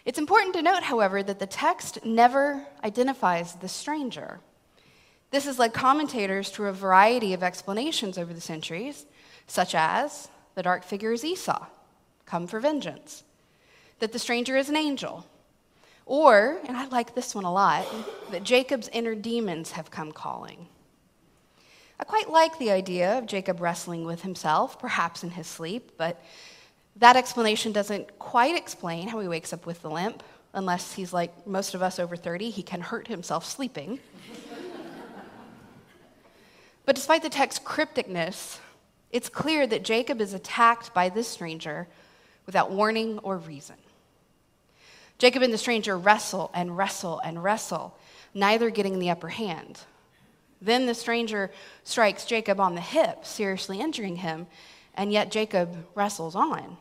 It's 0.06 0.18
important 0.18 0.56
to 0.56 0.62
note, 0.62 0.84
however, 0.84 1.22
that 1.22 1.40
the 1.40 1.46
text 1.46 2.06
never 2.06 2.66
identifies 2.84 3.56
the 3.56 3.68
stranger. 3.68 4.40
This 5.32 5.46
has 5.46 5.60
led 5.60 5.74
commentators 5.74 6.50
to 6.52 6.66
a 6.66 6.74
variety 6.74 7.34
of 7.34 7.44
explanations 7.44 8.18
over 8.18 8.34
the 8.34 8.42
centuries, 8.42 9.06
such 9.46 9.76
as 9.76 10.30
the 10.56 10.64
dark 10.64 10.84
figure 10.84 11.12
is 11.12 11.24
Esau, 11.24 11.68
come 12.26 12.48
for 12.48 12.60
vengeance, 12.60 13.24
that 14.00 14.12
the 14.12 14.20
stranger 14.20 14.56
is 14.58 14.70
an 14.70 14.76
angel, 14.76 15.26
or, 16.06 16.60
and 16.68 16.76
I 16.76 16.86
like 16.88 17.14
this 17.14 17.36
one 17.36 17.44
a 17.44 17.54
lot, 17.54 17.86
that 18.32 18.44
Jacob's 18.44 18.90
inner 18.90 19.14
demons 19.14 19.72
have 19.72 19.92
come 19.92 20.12
calling. 20.12 20.68
I 22.00 22.04
quite 22.04 22.32
like 22.32 22.58
the 22.58 22.72
idea 22.72 23.18
of 23.18 23.28
Jacob 23.28 23.62
wrestling 23.62 24.06
with 24.06 24.24
himself, 24.24 24.80
perhaps 24.80 25.24
in 25.24 25.32
his 25.32 25.46
sleep, 25.46 25.92
but 25.98 26.24
that 27.00 27.16
explanation 27.16 27.72
doesn't 27.72 28.20
quite 28.20 28.56
explain 28.56 29.08
how 29.08 29.20
he 29.20 29.28
wakes 29.28 29.54
up 29.54 29.66
with 29.66 29.82
the 29.82 29.90
limp, 29.90 30.22
unless 30.54 30.94
he's 30.94 31.14
like 31.14 31.48
most 31.48 31.74
of 31.74 31.82
us 31.82 31.98
over 31.98 32.16
30, 32.16 32.50
he 32.50 32.62
can 32.62 32.82
hurt 32.82 33.08
himself 33.08 33.46
sleeping. 33.46 34.00
but 36.86 36.96
despite 36.96 37.24
the 37.24 37.30
text's 37.30 37.66
crypticness, 37.66 38.60
it's 39.12 39.30
clear 39.30 39.66
that 39.66 39.84
Jacob 39.84 40.22
is 40.22 40.34
attacked 40.34 40.94
by 40.94 41.10
this 41.10 41.28
stranger 41.28 41.88
without 42.46 42.72
warning 42.72 43.20
or 43.20 43.38
reason. 43.38 43.76
Jacob 45.18 45.42
and 45.42 45.54
the 45.54 45.58
stranger 45.58 45.98
wrestle 45.98 46.52
and 46.54 46.78
wrestle 46.78 47.20
and 47.20 47.44
wrestle, 47.44 47.98
neither 48.34 48.70
getting 48.70 49.00
the 49.00 49.10
upper 49.10 49.30
hand. 49.30 49.80
Then 50.62 50.86
the 50.86 50.94
stranger 50.94 51.52
strikes 51.84 52.26
Jacob 52.26 52.60
on 52.60 52.76
the 52.76 52.82
hip, 52.82 53.26
seriously 53.26 53.80
injuring 53.80 54.18
him, 54.18 54.48
and 54.96 55.12
yet 55.12 55.32
Jacob 55.32 55.76
wrestles 55.96 56.36
on. 56.36 56.78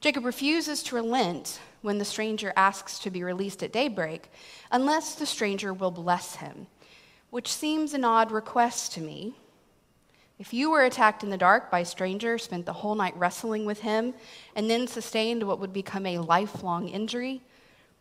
Jacob 0.00 0.24
refuses 0.24 0.82
to 0.84 0.94
relent 0.94 1.60
when 1.82 1.98
the 1.98 2.04
stranger 2.04 2.52
asks 2.56 3.00
to 3.00 3.10
be 3.10 3.24
released 3.24 3.62
at 3.62 3.72
daybreak, 3.72 4.30
unless 4.70 5.16
the 5.16 5.26
stranger 5.26 5.72
will 5.72 5.90
bless 5.90 6.36
him, 6.36 6.68
which 7.30 7.52
seems 7.52 7.94
an 7.94 8.04
odd 8.04 8.30
request 8.30 8.92
to 8.92 9.00
me. 9.00 9.34
If 10.38 10.54
you 10.54 10.70
were 10.70 10.84
attacked 10.84 11.24
in 11.24 11.30
the 11.30 11.36
dark 11.36 11.68
by 11.68 11.80
a 11.80 11.84
stranger, 11.84 12.38
spent 12.38 12.64
the 12.64 12.72
whole 12.72 12.94
night 12.94 13.16
wrestling 13.16 13.64
with 13.64 13.80
him, 13.80 14.14
and 14.54 14.70
then 14.70 14.86
sustained 14.86 15.42
what 15.42 15.58
would 15.58 15.72
become 15.72 16.06
a 16.06 16.18
lifelong 16.18 16.88
injury, 16.88 17.42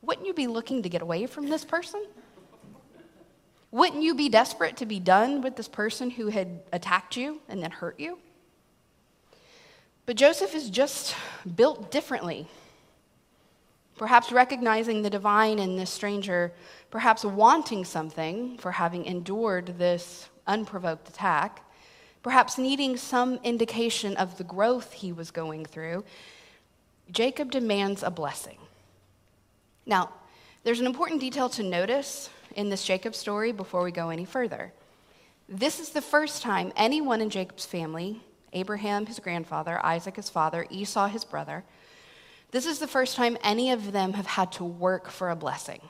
wouldn't 0.03 0.27
you 0.27 0.33
be 0.33 0.45
looking 0.45 0.83
to 0.83 0.89
get 0.89 1.01
away 1.01 1.25
from 1.25 1.49
this 1.49 1.65
person? 1.65 2.05
Wouldn't 3.71 4.03
you 4.03 4.13
be 4.13 4.29
desperate 4.29 4.77
to 4.77 4.85
be 4.85 4.99
done 4.99 5.41
with 5.41 5.55
this 5.55 5.67
person 5.67 6.11
who 6.11 6.27
had 6.27 6.61
attacked 6.71 7.17
you 7.17 7.41
and 7.49 7.61
then 7.61 7.71
hurt 7.71 7.99
you? 7.99 8.19
But 10.07 10.15
Joseph 10.15 10.55
is 10.55 10.69
just 10.69 11.15
built 11.55 11.91
differently. 11.91 12.47
Perhaps 13.97 14.31
recognizing 14.31 15.01
the 15.01 15.09
divine 15.09 15.59
in 15.59 15.75
this 15.75 15.91
stranger, 15.91 16.53
perhaps 16.89 17.25
wanting 17.25 17.83
something 17.83 18.57
for 18.57 18.71
having 18.71 19.03
endured 19.03 19.77
this 19.77 20.29
unprovoked 20.47 21.09
attack, 21.09 21.61
perhaps 22.23 22.57
needing 22.57 22.95
some 22.95 23.37
indication 23.43 24.15
of 24.15 24.37
the 24.37 24.45
growth 24.45 24.93
he 24.93 25.11
was 25.11 25.29
going 25.29 25.65
through, 25.65 26.05
Jacob 27.11 27.51
demands 27.51 28.01
a 28.01 28.09
blessing. 28.09 28.59
Now, 29.85 30.11
there's 30.63 30.79
an 30.79 30.85
important 30.85 31.19
detail 31.19 31.49
to 31.49 31.63
notice 31.63 32.29
in 32.55 32.69
this 32.69 32.85
Jacob 32.85 33.13
story 33.13 33.51
before 33.51 33.83
we 33.83 33.91
go 33.91 34.09
any 34.09 34.23
further. 34.23 34.71
This 35.49 35.81
is 35.81 35.89
the 35.89 36.01
first 36.01 36.41
time 36.41 36.71
anyone 36.77 37.19
in 37.19 37.29
Jacob's 37.29 37.65
family, 37.65 38.21
Abraham, 38.57 39.05
his 39.05 39.19
grandfather, 39.19 39.79
Isaac, 39.85 40.15
his 40.15 40.29
father, 40.29 40.65
Esau, 40.69 41.07
his 41.07 41.23
brother, 41.23 41.63
this 42.51 42.65
is 42.65 42.79
the 42.79 42.87
first 42.87 43.15
time 43.15 43.37
any 43.43 43.71
of 43.71 43.91
them 43.91 44.13
have 44.13 44.25
had 44.25 44.51
to 44.53 44.63
work 44.63 45.09
for 45.09 45.29
a 45.29 45.35
blessing. 45.35 45.81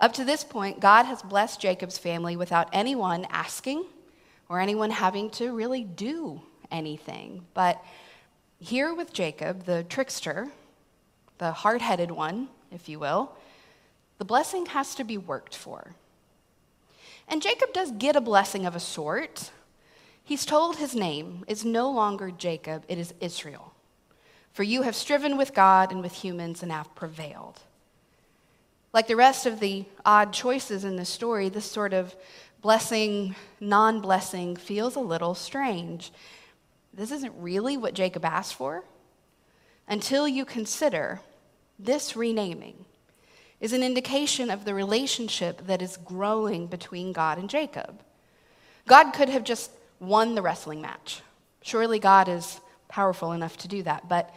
Up 0.00 0.12
to 0.14 0.24
this 0.24 0.42
point, 0.42 0.80
God 0.80 1.04
has 1.04 1.22
blessed 1.22 1.60
Jacob's 1.60 1.98
family 1.98 2.36
without 2.36 2.68
anyone 2.72 3.26
asking 3.30 3.84
or 4.48 4.60
anyone 4.60 4.90
having 4.90 5.30
to 5.30 5.54
really 5.54 5.84
do 5.84 6.40
anything. 6.70 7.44
But 7.54 7.84
here 8.58 8.94
with 8.94 9.12
Jacob, 9.12 9.64
the 9.64 9.84
trickster, 9.84 10.48
the 11.38 11.52
hard 11.52 11.82
headed 11.82 12.10
one, 12.10 12.48
if 12.72 12.88
you 12.88 12.98
will, 12.98 13.32
the 14.18 14.24
blessing 14.24 14.66
has 14.66 14.94
to 14.96 15.04
be 15.04 15.18
worked 15.18 15.54
for. 15.54 15.94
And 17.28 17.42
Jacob 17.42 17.72
does 17.72 17.92
get 17.92 18.16
a 18.16 18.20
blessing 18.20 18.66
of 18.66 18.74
a 18.74 18.80
sort. 18.80 19.50
He's 20.28 20.44
told 20.44 20.76
his 20.76 20.94
name 20.94 21.42
is 21.48 21.64
no 21.64 21.90
longer 21.90 22.30
Jacob, 22.30 22.84
it 22.86 22.98
is 22.98 23.14
Israel. 23.18 23.72
For 24.52 24.62
you 24.62 24.82
have 24.82 24.94
striven 24.94 25.38
with 25.38 25.54
God 25.54 25.90
and 25.90 26.02
with 26.02 26.12
humans 26.12 26.62
and 26.62 26.70
have 26.70 26.94
prevailed. 26.94 27.60
Like 28.92 29.06
the 29.06 29.16
rest 29.16 29.46
of 29.46 29.58
the 29.58 29.86
odd 30.04 30.34
choices 30.34 30.84
in 30.84 30.96
the 30.96 31.06
story, 31.06 31.48
this 31.48 31.64
sort 31.64 31.94
of 31.94 32.14
blessing, 32.60 33.36
non 33.58 34.02
blessing 34.02 34.54
feels 34.54 34.96
a 34.96 35.00
little 35.00 35.34
strange. 35.34 36.12
This 36.92 37.10
isn't 37.10 37.32
really 37.38 37.78
what 37.78 37.94
Jacob 37.94 38.26
asked 38.26 38.52
for 38.52 38.84
until 39.88 40.28
you 40.28 40.44
consider 40.44 41.22
this 41.78 42.16
renaming 42.16 42.84
is 43.60 43.72
an 43.72 43.82
indication 43.82 44.50
of 44.50 44.66
the 44.66 44.74
relationship 44.74 45.66
that 45.66 45.80
is 45.80 45.96
growing 45.96 46.66
between 46.66 47.14
God 47.14 47.38
and 47.38 47.48
Jacob. 47.48 48.02
God 48.86 49.12
could 49.12 49.30
have 49.30 49.44
just 49.44 49.70
won 50.00 50.34
the 50.34 50.42
wrestling 50.42 50.80
match. 50.80 51.22
Surely 51.62 51.98
God 51.98 52.28
is 52.28 52.60
powerful 52.88 53.32
enough 53.32 53.56
to 53.58 53.68
do 53.68 53.82
that. 53.82 54.08
But 54.08 54.34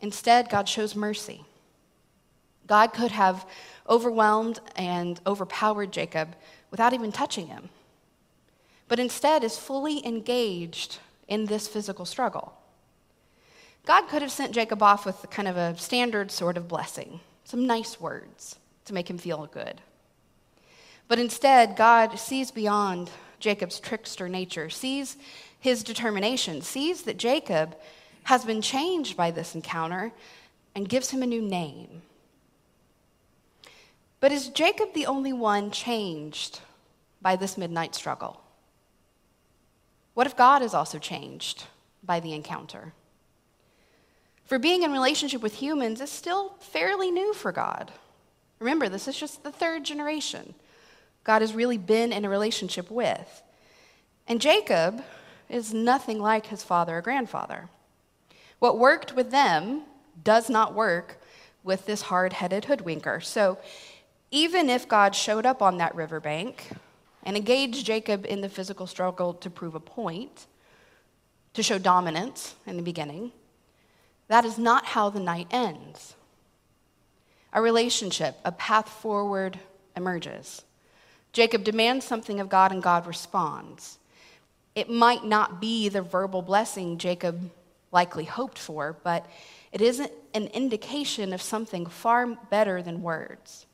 instead, 0.00 0.48
God 0.48 0.68
shows 0.68 0.96
mercy. 0.96 1.44
God 2.66 2.92
could 2.92 3.10
have 3.10 3.46
overwhelmed 3.88 4.60
and 4.76 5.20
overpowered 5.26 5.92
Jacob 5.92 6.34
without 6.70 6.92
even 6.92 7.12
touching 7.12 7.48
him, 7.48 7.68
but 8.88 8.98
instead 8.98 9.44
is 9.44 9.58
fully 9.58 10.04
engaged 10.06 10.98
in 11.28 11.46
this 11.46 11.68
physical 11.68 12.04
struggle. 12.04 12.54
God 13.84 14.08
could 14.08 14.22
have 14.22 14.30
sent 14.30 14.54
Jacob 14.54 14.82
off 14.82 15.04
with 15.04 15.26
kind 15.30 15.48
of 15.48 15.56
a 15.56 15.76
standard 15.76 16.30
sort 16.30 16.56
of 16.56 16.68
blessing 16.68 17.20
some 17.44 17.66
nice 17.66 18.00
words 18.00 18.56
to 18.84 18.94
make 18.94 19.10
him 19.10 19.18
feel 19.18 19.46
good. 19.46 19.80
But 21.08 21.18
instead, 21.18 21.76
God 21.76 22.18
sees 22.18 22.50
beyond 22.50 23.10
Jacob's 23.42 23.78
trickster 23.78 24.28
nature, 24.28 24.70
sees 24.70 25.18
his 25.60 25.82
determination, 25.82 26.62
sees 26.62 27.02
that 27.02 27.18
Jacob 27.18 27.76
has 28.24 28.44
been 28.44 28.62
changed 28.62 29.16
by 29.16 29.30
this 29.30 29.54
encounter, 29.54 30.12
and 30.74 30.88
gives 30.88 31.10
him 31.10 31.22
a 31.22 31.26
new 31.26 31.42
name. 31.42 32.00
But 34.20 34.32
is 34.32 34.48
Jacob 34.48 34.94
the 34.94 35.04
only 35.04 35.34
one 35.34 35.70
changed 35.70 36.60
by 37.20 37.36
this 37.36 37.58
midnight 37.58 37.94
struggle? 37.94 38.40
What 40.14 40.26
if 40.26 40.36
God 40.36 40.62
is 40.62 40.72
also 40.72 40.98
changed 40.98 41.64
by 42.02 42.20
the 42.20 42.32
encounter. 42.32 42.92
For 44.44 44.58
being 44.58 44.82
in 44.82 44.92
relationship 44.92 45.42
with 45.42 45.54
humans 45.54 46.00
is 46.00 46.10
still 46.10 46.54
fairly 46.58 47.10
new 47.10 47.32
for 47.32 47.52
God. 47.52 47.92
Remember, 48.58 48.88
this 48.88 49.08
is 49.08 49.16
just 49.16 49.42
the 49.42 49.52
third 49.52 49.84
generation 49.84 50.54
God 51.24 51.42
has 51.42 51.54
really 51.54 51.78
been 51.78 52.12
in 52.12 52.24
a 52.24 52.28
relationship 52.28 52.90
with. 52.90 53.42
And 54.26 54.40
Jacob 54.40 55.02
is 55.48 55.74
nothing 55.74 56.20
like 56.20 56.46
his 56.46 56.62
father 56.62 56.98
or 56.98 57.02
grandfather. 57.02 57.68
What 58.58 58.78
worked 58.78 59.14
with 59.14 59.30
them 59.30 59.82
does 60.22 60.48
not 60.48 60.74
work 60.74 61.20
with 61.64 61.86
this 61.86 62.02
hard 62.02 62.32
headed 62.32 62.64
hoodwinker. 62.64 63.20
So 63.20 63.58
even 64.30 64.68
if 64.70 64.88
God 64.88 65.14
showed 65.14 65.46
up 65.46 65.62
on 65.62 65.78
that 65.78 65.94
riverbank 65.94 66.68
and 67.22 67.36
engaged 67.36 67.84
Jacob 67.84 68.24
in 68.26 68.40
the 68.40 68.48
physical 68.48 68.86
struggle 68.86 69.34
to 69.34 69.50
prove 69.50 69.74
a 69.74 69.80
point, 69.80 70.46
to 71.54 71.62
show 71.62 71.78
dominance 71.78 72.54
in 72.66 72.76
the 72.76 72.82
beginning, 72.82 73.32
that 74.28 74.44
is 74.44 74.58
not 74.58 74.86
how 74.86 75.10
the 75.10 75.20
night 75.20 75.46
ends. 75.50 76.14
A 77.52 77.60
relationship, 77.60 78.38
a 78.44 78.52
path 78.52 78.88
forward 78.88 79.58
emerges. 79.94 80.62
Jacob 81.32 81.64
demands 81.64 82.04
something 82.04 82.40
of 82.40 82.48
God 82.48 82.72
and 82.72 82.82
God 82.82 83.06
responds. 83.06 83.98
It 84.74 84.90
might 84.90 85.24
not 85.24 85.60
be 85.60 85.88
the 85.88 86.02
verbal 86.02 86.42
blessing 86.42 86.98
Jacob 86.98 87.50
likely 87.90 88.24
hoped 88.24 88.58
for, 88.58 88.96
but 89.02 89.26
it 89.70 89.80
is 89.80 90.00
an 90.34 90.46
indication 90.48 91.32
of 91.32 91.42
something 91.42 91.86
far 91.86 92.26
better 92.26 92.82
than 92.82 93.02
words. 93.02 93.66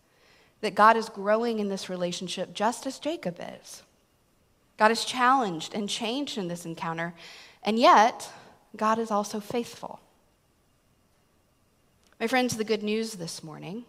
That 0.61 0.75
God 0.75 0.97
is 0.97 1.09
growing 1.09 1.61
in 1.61 1.69
this 1.69 1.89
relationship 1.89 2.53
just 2.53 2.87
as 2.87 2.99
Jacob 2.99 3.39
is. 3.61 3.83
God 4.77 4.91
is 4.91 5.05
challenged 5.05 5.75
and 5.75 5.89
changed 5.89 6.39
in 6.39 6.49
this 6.49 6.65
encounter, 6.65 7.15
and 7.63 7.79
yet 7.79 8.31
God 8.77 8.99
is 8.99 9.11
also 9.11 9.41
faithful. 9.41 10.01
My 12.21 12.27
friends, 12.27 12.57
the 12.57 12.65
good 12.65 12.83
news 12.83 13.15
this 13.15 13.43
morning 13.45 13.85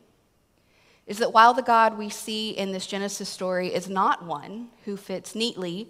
is 1.10 1.18
that 1.18 1.34
while 1.34 1.56
the 1.56 1.64
God 1.64 1.98
we 1.98 2.08
see 2.08 2.52
in 2.52 2.72
this 2.72 2.86
Genesis 2.86 3.28
story 3.28 3.74
is 3.74 3.90
not 3.90 4.24
one 4.24 4.68
who 4.86 4.96
fits 4.96 5.34
neatly 5.34 5.90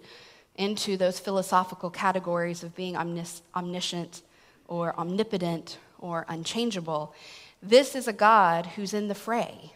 into 0.56 0.96
those 0.96 1.20
philosophical 1.20 1.90
categories 1.90 2.62
of 2.62 2.74
being 2.74 2.96
omnis- 2.96 3.42
omniscient 3.54 4.22
or 4.66 4.98
omnipotent 4.98 5.76
or 5.98 6.24
unchangeable, 6.30 7.14
this 7.62 7.94
is 7.94 8.08
a 8.08 8.14
God 8.14 8.64
who's 8.64 8.94
in 8.94 9.08
the 9.08 9.14
fray, 9.14 9.74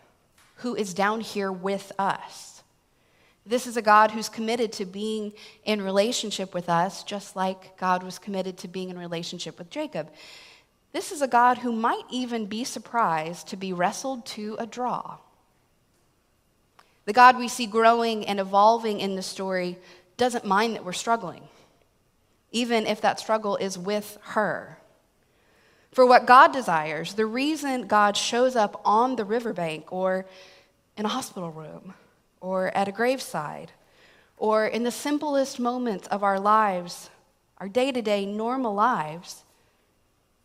who 0.56 0.74
is 0.74 0.94
down 0.94 1.20
here 1.20 1.52
with 1.52 1.92
us. 1.98 2.62
This 3.44 3.66
is 3.66 3.76
a 3.76 3.82
God 3.82 4.12
who's 4.12 4.30
committed 4.30 4.72
to 4.72 4.86
being 4.86 5.34
in 5.66 5.82
relationship 5.82 6.54
with 6.54 6.70
us, 6.70 7.04
just 7.04 7.36
like 7.36 7.76
God 7.76 8.02
was 8.02 8.18
committed 8.18 8.56
to 8.58 8.68
being 8.68 8.88
in 8.88 8.98
relationship 8.98 9.58
with 9.58 9.68
Jacob. 9.68 10.10
This 10.94 11.12
is 11.12 11.20
a 11.20 11.28
God 11.28 11.58
who 11.58 11.70
might 11.70 12.04
even 12.10 12.46
be 12.46 12.64
surprised 12.64 13.48
to 13.48 13.58
be 13.58 13.74
wrestled 13.74 14.24
to 14.26 14.56
a 14.58 14.66
draw. 14.66 15.18
The 17.04 17.12
God 17.12 17.38
we 17.38 17.48
see 17.48 17.66
growing 17.66 18.26
and 18.26 18.40
evolving 18.40 19.00
in 19.00 19.16
the 19.16 19.22
story 19.22 19.78
doesn't 20.16 20.44
mind 20.44 20.74
that 20.74 20.84
we're 20.84 20.92
struggling, 20.92 21.42
even 22.50 22.86
if 22.86 23.00
that 23.00 23.20
struggle 23.20 23.56
is 23.56 23.78
with 23.78 24.16
her. 24.22 24.78
For 25.92 26.06
what 26.06 26.26
God 26.26 26.52
desires, 26.52 27.14
the 27.14 27.26
reason 27.26 27.86
God 27.86 28.16
shows 28.16 28.56
up 28.56 28.80
on 28.84 29.16
the 29.16 29.24
riverbank 29.24 29.92
or 29.92 30.26
in 30.96 31.04
a 31.04 31.08
hospital 31.08 31.50
room 31.50 31.94
or 32.40 32.76
at 32.76 32.88
a 32.88 32.92
graveside 32.92 33.70
or 34.36 34.66
in 34.66 34.82
the 34.82 34.90
simplest 34.90 35.60
moments 35.60 36.08
of 36.08 36.22
our 36.22 36.40
lives, 36.40 37.10
our 37.58 37.68
day 37.68 37.92
to 37.92 38.02
day 38.02 38.26
normal 38.26 38.74
lives, 38.74 39.44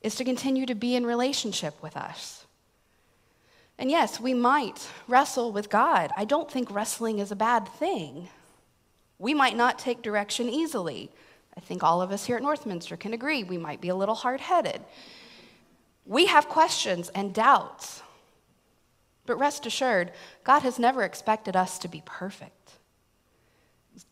is 0.01 0.15
to 0.15 0.23
continue 0.23 0.65
to 0.65 0.75
be 0.75 0.95
in 0.95 1.05
relationship 1.05 1.81
with 1.81 1.97
us. 1.97 2.38
And 3.79 3.89
yes, 3.89 4.19
we 4.19 4.33
might 4.33 4.85
wrestle 5.07 5.53
with 5.53 5.69
God. 5.69 6.11
I 6.17 6.25
don't 6.25 6.51
think 6.51 6.69
wrestling 6.69 7.19
is 7.19 7.31
a 7.31 7.35
bad 7.35 7.65
thing. 7.65 8.27
We 9.17 9.33
might 9.33 9.55
not 9.55 9.79
take 9.79 10.01
direction 10.01 10.49
easily. 10.49 11.09
I 11.55 11.61
think 11.61 11.81
all 11.81 12.01
of 12.01 12.11
us 12.11 12.25
here 12.25 12.35
at 12.35 12.43
Northminster 12.43 12.99
can 12.99 13.13
agree 13.13 13.43
we 13.43 13.57
might 13.57 13.79
be 13.79 13.87
a 13.87 13.95
little 13.95 14.15
hard 14.15 14.41
headed. 14.41 14.81
We 16.05 16.25
have 16.25 16.49
questions 16.49 17.07
and 17.15 17.33
doubts. 17.33 18.03
But 19.25 19.39
rest 19.39 19.65
assured, 19.65 20.11
God 20.43 20.59
has 20.63 20.77
never 20.77 21.03
expected 21.03 21.55
us 21.55 21.79
to 21.79 21.87
be 21.87 22.03
perfect. 22.05 22.73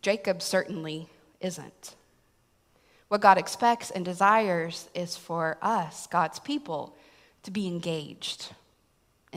Jacob 0.01 0.41
certainly 0.41 1.09
isn't. 1.41 1.95
What 3.09 3.21
God 3.21 3.37
expects 3.37 3.91
and 3.91 4.05
desires 4.05 4.87
is 4.93 5.17
for 5.17 5.57
us, 5.61 6.07
God's 6.07 6.39
people, 6.39 6.95
to 7.43 7.51
be 7.51 7.67
engaged 7.67 8.53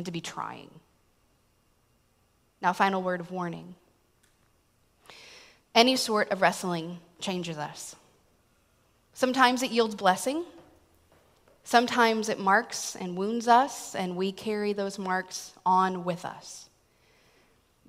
and 0.01 0.07
to 0.07 0.12
be 0.12 0.22
trying. 0.22 0.70
Now, 2.62 2.72
final 2.72 3.03
word 3.03 3.20
of 3.20 3.30
warning 3.30 3.74
any 5.74 5.94
sort 5.94 6.30
of 6.30 6.40
wrestling 6.40 6.98
changes 7.20 7.59
us. 7.59 7.94
Sometimes 9.12 9.62
it 9.62 9.70
yields 9.70 9.94
blessing, 9.94 10.42
sometimes 11.64 12.30
it 12.30 12.38
marks 12.40 12.96
and 12.96 13.14
wounds 13.14 13.46
us, 13.46 13.94
and 13.94 14.16
we 14.16 14.32
carry 14.32 14.72
those 14.72 14.98
marks 14.98 15.53
on 15.66 16.03
with 16.03 16.24
us. 16.24 16.70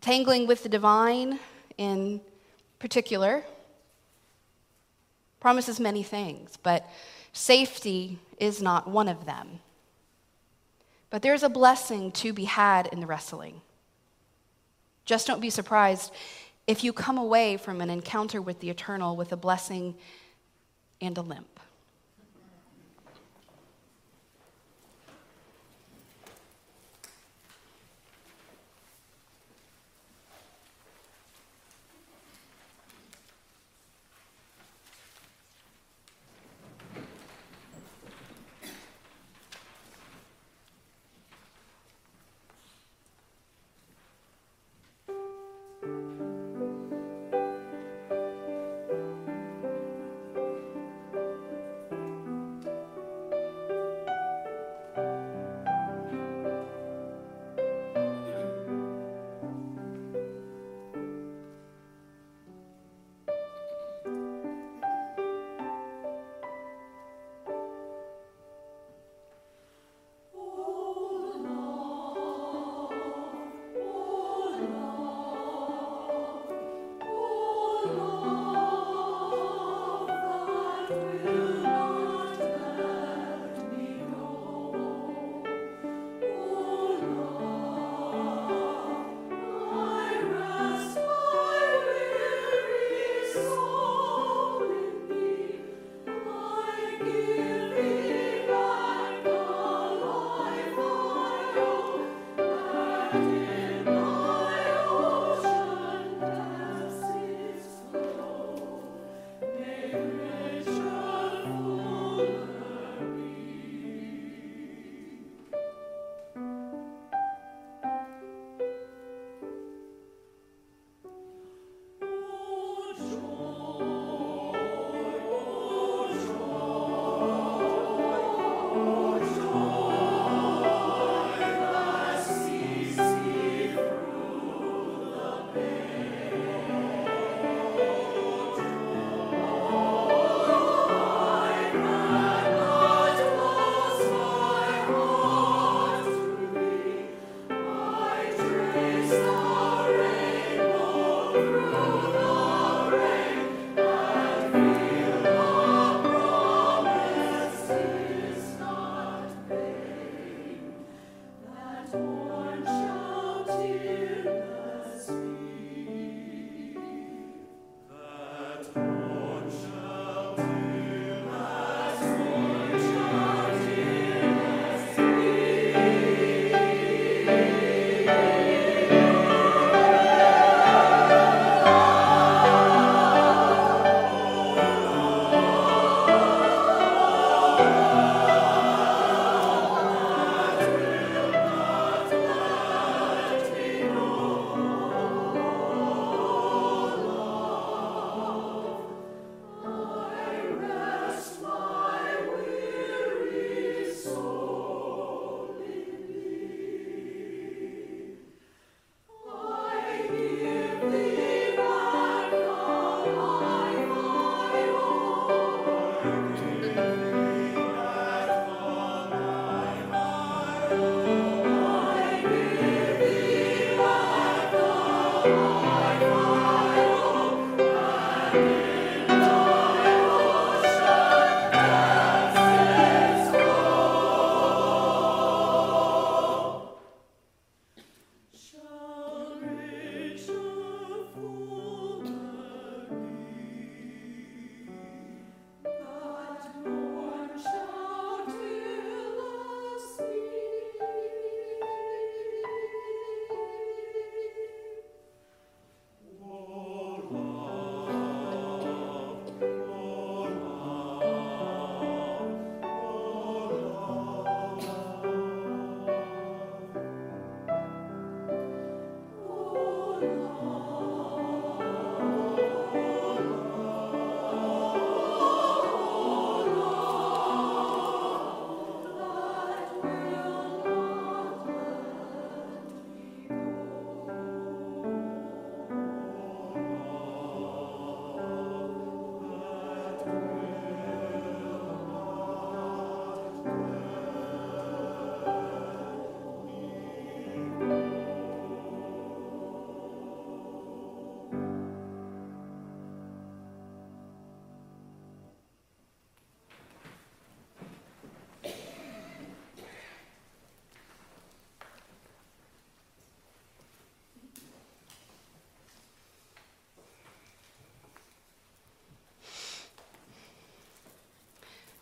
Tangling 0.02 0.48
with 0.48 0.64
the 0.64 0.70
divine 0.70 1.40
in 1.78 2.20
particular 2.78 3.46
promises 5.40 5.80
many 5.80 6.04
things, 6.04 6.58
but 6.62 6.86
safety 7.32 8.20
is 8.38 8.62
not 8.62 8.90
one 8.90 9.08
of 9.08 9.26
them. 9.26 9.62
But 11.12 11.22
there's 11.22 11.44
a 11.44 11.50
blessing 11.50 12.12
to 12.14 12.34
be 12.34 12.46
had 12.46 12.88
in 12.88 13.00
the 13.00 13.06
wrestling. 13.06 13.62
Just 15.06 15.28
don't 15.28 15.42
be 15.42 15.52
surprised 15.52 16.12
if 16.66 16.84
you 16.84 16.94
come 16.94 17.20
away 17.20 17.58
from 17.58 17.82
an 17.82 17.90
encounter 17.90 18.42
with 18.42 18.60
the 18.62 18.70
eternal 18.70 19.16
with 19.16 19.32
a 19.32 19.38
blessing 19.38 19.96
and 21.02 21.18
a 21.18 21.22
limp. 21.22 21.60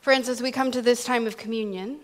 Friends, 0.10 0.28
as 0.28 0.42
we 0.42 0.52
come 0.52 0.72
to 0.72 0.82
this 0.82 1.04
time 1.04 1.28
of 1.28 1.38
communion, 1.38 2.00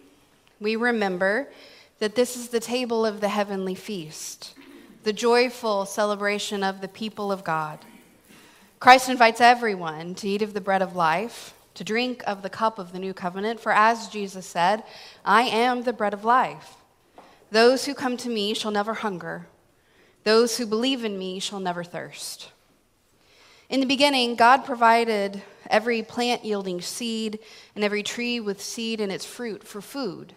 we 0.60 0.76
remember 0.76 1.50
that 1.98 2.14
this 2.14 2.38
is 2.38 2.50
the 2.50 2.60
table 2.60 3.04
of 3.04 3.20
the 3.20 3.30
heavenly 3.30 3.74
feast, 3.74 4.54
the 5.02 5.12
joyful 5.12 5.88
celebration 5.88 6.64
of 6.64 6.82
the 6.82 6.88
people 6.88 7.32
of 7.32 7.44
God. 7.44 7.80
Christ 8.80 9.10
invites 9.10 9.42
everyone 9.42 10.14
to 10.14 10.30
eat 10.30 10.44
of 10.44 10.54
the 10.54 10.62
bread 10.62 10.84
of 10.84 10.96
life, 10.96 11.56
to 11.74 11.84
drink 11.84 12.22
of 12.28 12.44
the 12.44 12.50
cup 12.52 12.78
of 12.78 12.92
the 12.92 13.00
new 13.00 13.12
covenant, 13.12 13.60
for 13.60 13.72
as 13.72 14.08
Jesus 14.08 14.46
said, 14.46 14.84
I 15.26 15.42
am 15.42 15.82
the 15.82 15.92
bread 15.92 16.14
of 16.14 16.24
life. 16.24 16.76
Those 17.50 17.86
who 17.86 17.96
come 17.96 18.18
to 18.18 18.30
me 18.30 18.54
shall 18.54 18.70
never 18.70 18.94
hunger, 18.94 19.48
those 20.24 20.58
who 20.58 20.68
believe 20.68 21.04
in 21.04 21.18
me 21.18 21.40
shall 21.40 21.60
never 21.60 21.84
thirst. 21.84 22.52
In 23.68 23.80
the 23.80 23.88
beginning, 23.88 24.36
God 24.36 24.64
provided 24.64 25.42
every 25.70 26.04
plant 26.04 26.46
yielding 26.46 26.82
seed 26.82 27.40
and 27.74 27.84
every 27.84 28.04
tree 28.04 28.40
with 28.40 28.62
seed 28.62 29.02
in 29.02 29.10
its 29.10 29.26
fruit 29.26 29.64
for 29.64 29.82
food. 29.82 30.34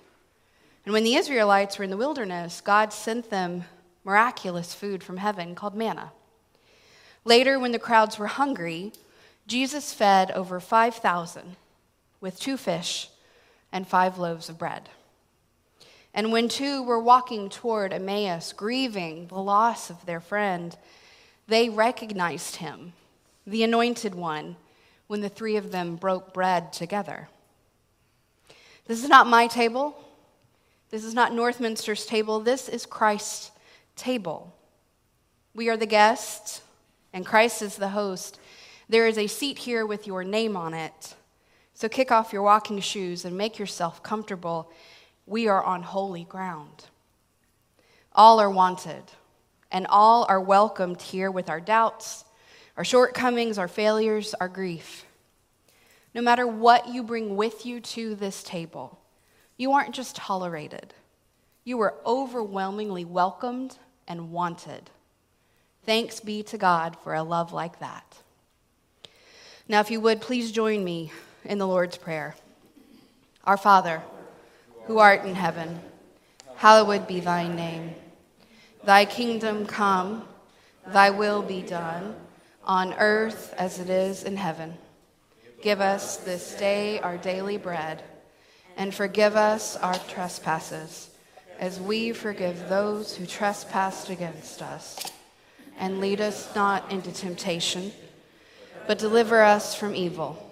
And 0.86 0.94
when 0.94 1.04
the 1.04 1.16
Israelites 1.16 1.76
were 1.76 1.84
in 1.84 1.90
the 1.90 1.98
wilderness, 1.98 2.62
God 2.62 2.90
sent 2.90 3.28
them 3.28 3.64
miraculous 4.02 4.72
food 4.72 5.02
from 5.02 5.18
heaven 5.18 5.54
called 5.54 5.74
manna. 5.74 6.12
Later, 7.26 7.58
when 7.58 7.72
the 7.72 7.78
crowds 7.78 8.18
were 8.18 8.28
hungry, 8.28 8.92
Jesus 9.46 9.92
fed 9.92 10.30
over 10.30 10.58
5,000 10.58 11.56
with 12.22 12.40
two 12.40 12.56
fish 12.56 13.10
and 13.70 13.86
five 13.86 14.16
loaves 14.16 14.48
of 14.48 14.58
bread. 14.58 14.88
And 16.14 16.32
when 16.32 16.48
two 16.48 16.82
were 16.82 16.98
walking 16.98 17.50
toward 17.50 17.92
Emmaus, 17.92 18.54
grieving 18.54 19.26
the 19.26 19.38
loss 19.38 19.90
of 19.90 20.06
their 20.06 20.20
friend, 20.20 20.74
they 21.46 21.68
recognized 21.68 22.56
him 22.56 22.94
the 23.48 23.62
anointed 23.62 24.14
one, 24.14 24.56
when 25.06 25.22
the 25.22 25.28
three 25.28 25.56
of 25.56 25.72
them 25.72 25.96
broke 25.96 26.34
bread 26.34 26.70
together. 26.72 27.28
This 28.86 29.02
is 29.02 29.08
not 29.08 29.26
my 29.26 29.46
table. 29.46 30.04
This 30.90 31.02
is 31.02 31.14
not 31.14 31.32
Northminster's 31.32 32.04
table. 32.04 32.40
This 32.40 32.68
is 32.68 32.84
Christ's 32.84 33.50
table. 33.96 34.54
We 35.54 35.70
are 35.70 35.78
the 35.78 35.86
guests, 35.86 36.60
and 37.14 37.24
Christ 37.24 37.62
is 37.62 37.76
the 37.76 37.88
host. 37.88 38.38
There 38.88 39.06
is 39.06 39.16
a 39.16 39.26
seat 39.26 39.58
here 39.58 39.86
with 39.86 40.06
your 40.06 40.24
name 40.24 40.56
on 40.56 40.74
it. 40.74 41.14
So 41.72 41.88
kick 41.88 42.12
off 42.12 42.32
your 42.32 42.42
walking 42.42 42.80
shoes 42.80 43.24
and 43.24 43.36
make 43.36 43.58
yourself 43.58 44.02
comfortable. 44.02 44.70
We 45.26 45.48
are 45.48 45.62
on 45.62 45.82
holy 45.82 46.24
ground. 46.24 46.84
All 48.14 48.40
are 48.40 48.50
wanted, 48.50 49.04
and 49.72 49.86
all 49.88 50.26
are 50.28 50.40
welcomed 50.40 51.00
here 51.00 51.30
with 51.30 51.48
our 51.48 51.60
doubts 51.60 52.24
our 52.78 52.84
shortcomings, 52.84 53.58
our 53.58 53.66
failures, 53.66 54.34
our 54.40 54.46
grief. 54.46 55.04
No 56.14 56.22
matter 56.22 56.46
what 56.46 56.88
you 56.88 57.02
bring 57.02 57.36
with 57.36 57.66
you 57.66 57.80
to 57.80 58.14
this 58.14 58.44
table, 58.44 59.00
you 59.56 59.72
aren't 59.72 59.96
just 59.96 60.14
tolerated, 60.14 60.94
you 61.64 61.80
are 61.80 61.96
overwhelmingly 62.06 63.04
welcomed 63.04 63.76
and 64.06 64.30
wanted. 64.30 64.90
Thanks 65.84 66.20
be 66.20 66.44
to 66.44 66.56
God 66.56 66.96
for 67.02 67.14
a 67.14 67.24
love 67.24 67.52
like 67.52 67.80
that. 67.80 68.18
Now, 69.66 69.80
if 69.80 69.90
you 69.90 70.00
would, 70.00 70.20
please 70.20 70.52
join 70.52 70.84
me 70.84 71.10
in 71.44 71.58
the 71.58 71.66
Lord's 71.66 71.98
Prayer. 71.98 72.36
Our 73.42 73.56
Father, 73.56 74.02
who 74.84 74.98
art 74.98 75.24
in 75.24 75.34
heaven, 75.34 75.80
hallowed 76.54 77.08
be 77.08 77.18
thy 77.18 77.48
name. 77.48 77.96
Thy 78.84 79.04
kingdom 79.04 79.66
come, 79.66 80.28
thy 80.86 81.10
will 81.10 81.42
be 81.42 81.60
done 81.60 82.14
on 82.68 82.92
earth 82.98 83.54
as 83.56 83.80
it 83.80 83.88
is 83.88 84.22
in 84.22 84.36
heaven. 84.36 84.74
Give 85.62 85.80
us 85.80 86.18
this 86.18 86.54
day 86.54 87.00
our 87.00 87.16
daily 87.16 87.56
bread, 87.56 88.02
and 88.76 88.94
forgive 88.94 89.34
us 89.34 89.76
our 89.76 89.98
trespasses, 89.98 91.08
as 91.58 91.80
we 91.80 92.12
forgive 92.12 92.68
those 92.68 93.16
who 93.16 93.26
trespass 93.26 94.10
against 94.10 94.60
us. 94.60 95.10
And 95.78 95.98
lead 95.98 96.20
us 96.20 96.54
not 96.54 96.92
into 96.92 97.10
temptation, 97.10 97.90
but 98.86 98.98
deliver 98.98 99.42
us 99.42 99.74
from 99.74 99.94
evil. 99.94 100.44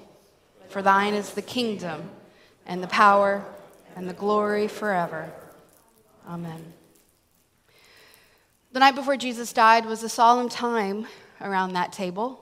For 0.68 0.82
thine 0.82 1.14
is 1.14 1.34
the 1.34 1.42
kingdom, 1.42 2.10
and 2.66 2.82
the 2.82 2.88
power, 2.88 3.44
and 3.94 4.08
the 4.08 4.14
glory 4.14 4.68
forever. 4.68 5.30
Amen. 6.26 6.72
The 8.72 8.80
night 8.80 8.94
before 8.94 9.16
Jesus 9.16 9.52
died 9.52 9.86
was 9.86 10.02
a 10.02 10.08
solemn 10.08 10.48
time 10.48 11.06
around 11.40 11.72
that 11.72 11.92
table. 11.92 12.40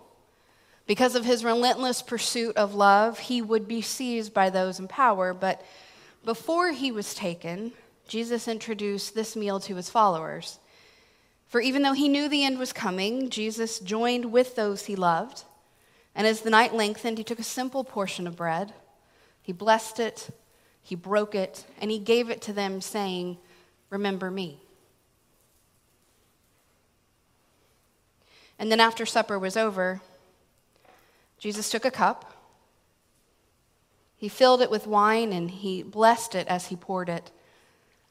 Because 0.86 1.14
of 1.14 1.24
his 1.24 1.44
relentless 1.44 2.02
pursuit 2.02 2.56
of 2.56 2.74
love, 2.74 3.18
he 3.18 3.40
would 3.40 3.66
be 3.66 3.80
seized 3.80 4.34
by 4.34 4.50
those 4.50 4.78
in 4.78 4.88
power. 4.88 5.32
But 5.32 5.64
before 6.24 6.72
he 6.72 6.92
was 6.92 7.14
taken, 7.14 7.72
Jesus 8.06 8.48
introduced 8.48 9.14
this 9.14 9.34
meal 9.34 9.60
to 9.60 9.76
his 9.76 9.88
followers. 9.88 10.58
For 11.46 11.60
even 11.60 11.82
though 11.82 11.92
he 11.92 12.08
knew 12.08 12.28
the 12.28 12.44
end 12.44 12.58
was 12.58 12.72
coming, 12.72 13.30
Jesus 13.30 13.78
joined 13.78 14.26
with 14.26 14.56
those 14.56 14.86
he 14.86 14.96
loved. 14.96 15.44
And 16.14 16.26
as 16.26 16.40
the 16.40 16.50
night 16.50 16.74
lengthened, 16.74 17.18
he 17.18 17.24
took 17.24 17.38
a 17.38 17.44
simple 17.44 17.84
portion 17.84 18.26
of 18.26 18.36
bread. 18.36 18.72
He 19.40 19.52
blessed 19.52 20.00
it, 20.00 20.28
he 20.82 20.94
broke 20.94 21.34
it, 21.34 21.64
and 21.80 21.90
he 21.90 21.98
gave 21.98 22.28
it 22.28 22.42
to 22.42 22.52
them, 22.52 22.80
saying, 22.80 23.38
Remember 23.90 24.30
me. 24.30 24.58
And 28.58 28.70
then 28.70 28.80
after 28.80 29.04
supper 29.04 29.38
was 29.38 29.56
over, 29.56 30.00
Jesus 31.38 31.70
took 31.70 31.84
a 31.84 31.90
cup. 31.90 32.32
He 34.16 34.28
filled 34.28 34.62
it 34.62 34.70
with 34.70 34.86
wine 34.86 35.32
and 35.32 35.50
he 35.50 35.82
blessed 35.82 36.34
it 36.34 36.48
as 36.48 36.66
he 36.66 36.76
poured 36.76 37.08
it, 37.08 37.30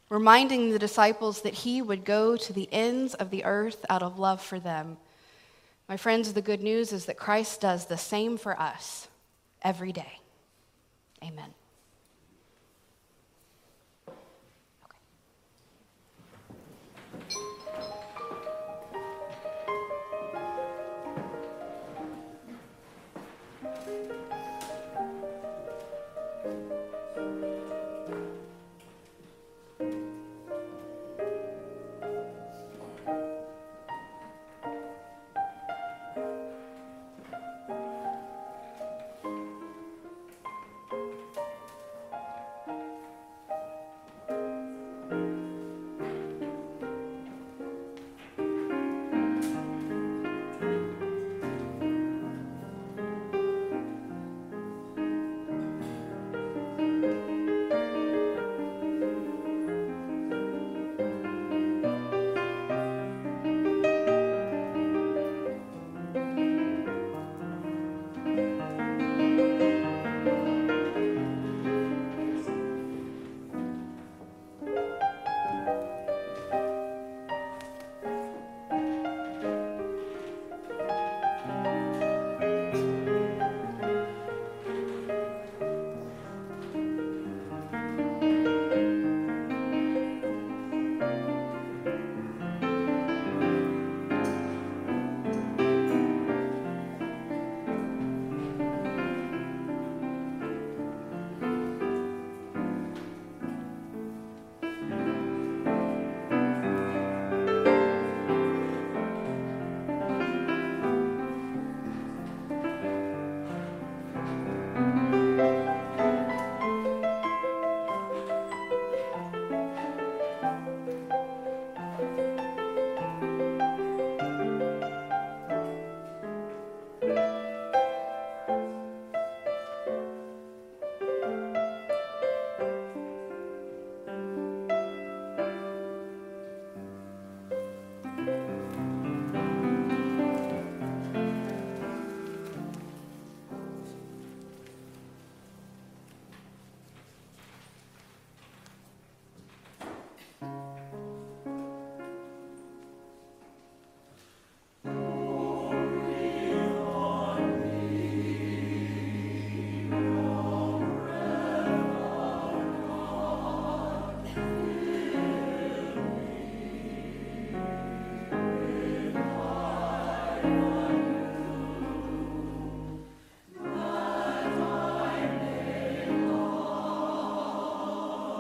reminding 0.10 0.70
the 0.70 0.80
disciples 0.80 1.42
that 1.42 1.54
he 1.54 1.82
would 1.82 2.06
go 2.06 2.38
to 2.38 2.54
the 2.54 2.70
ends 2.72 3.14
of 3.16 3.30
the 3.30 3.46
earth 3.46 3.86
out 3.90 4.04
of 4.04 4.20
love 4.20 4.42
for 4.42 4.60
them. 4.60 4.98
My 5.90 5.98
friends, 5.98 6.34
the 6.34 6.42
good 6.42 6.62
news 6.62 6.94
is 6.94 7.06
that 7.06 7.18
Christ 7.18 7.62
does 7.62 7.86
the 7.86 7.98
same 7.98 8.38
for 8.38 8.60
us 8.60 9.08
every 9.64 9.92
day. 9.92 10.20
Amen. 11.24 11.54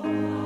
Oh. 0.05 0.42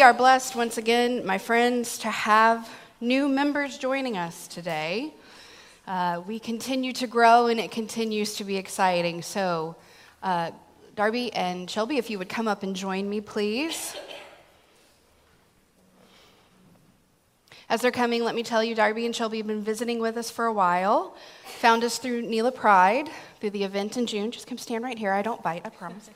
We 0.00 0.04
are 0.04 0.14
blessed 0.14 0.56
once 0.56 0.78
again, 0.78 1.26
my 1.26 1.36
friends, 1.36 1.98
to 1.98 2.08
have 2.08 2.66
new 3.02 3.28
members 3.28 3.76
joining 3.76 4.16
us 4.16 4.48
today. 4.48 5.12
Uh, 5.86 6.22
we 6.26 6.38
continue 6.38 6.94
to 6.94 7.06
grow 7.06 7.48
and 7.48 7.60
it 7.60 7.70
continues 7.70 8.34
to 8.36 8.44
be 8.44 8.56
exciting. 8.56 9.20
So, 9.20 9.76
uh, 10.22 10.52
Darby 10.96 11.30
and 11.34 11.68
Shelby, 11.68 11.98
if 11.98 12.08
you 12.08 12.18
would 12.18 12.30
come 12.30 12.48
up 12.48 12.62
and 12.62 12.74
join 12.74 13.10
me, 13.10 13.20
please. 13.20 13.94
As 17.68 17.82
they're 17.82 17.90
coming, 17.90 18.24
let 18.24 18.34
me 18.34 18.42
tell 18.42 18.64
you, 18.64 18.74
Darby 18.74 19.04
and 19.04 19.14
Shelby 19.14 19.36
have 19.36 19.48
been 19.48 19.62
visiting 19.62 19.98
with 19.98 20.16
us 20.16 20.30
for 20.30 20.46
a 20.46 20.52
while. 20.52 21.14
Found 21.58 21.84
us 21.84 21.98
through 21.98 22.22
Nila 22.22 22.52
Pride, 22.52 23.10
through 23.38 23.50
the 23.50 23.64
event 23.64 23.98
in 23.98 24.06
June. 24.06 24.30
Just 24.30 24.46
come 24.46 24.56
stand 24.56 24.82
right 24.82 24.98
here. 24.98 25.12
I 25.12 25.20
don't 25.20 25.42
bite, 25.42 25.66
I 25.66 25.68
promise. 25.68 26.08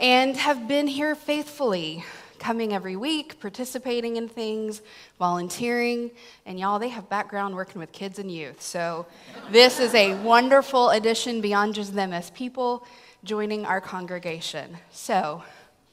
and 0.00 0.38
have 0.38 0.66
been 0.66 0.86
here 0.86 1.14
faithfully 1.14 2.02
coming 2.38 2.72
every 2.72 2.96
week, 2.96 3.40
participating 3.40 4.16
in 4.16 4.28
things, 4.28 4.82
volunteering, 5.18 6.10
and 6.46 6.58
y'all, 6.58 6.78
they 6.78 6.88
have 6.88 7.08
background 7.08 7.54
working 7.54 7.80
with 7.80 7.92
kids 7.92 8.18
and 8.18 8.30
youth. 8.30 8.62
So 8.62 9.06
this 9.50 9.80
is 9.80 9.94
a 9.94 10.14
wonderful 10.22 10.90
addition 10.90 11.40
beyond 11.40 11.74
just 11.74 11.94
them 11.94 12.12
as 12.12 12.30
people 12.30 12.86
joining 13.24 13.66
our 13.66 13.80
congregation. 13.80 14.76
So, 14.90 15.42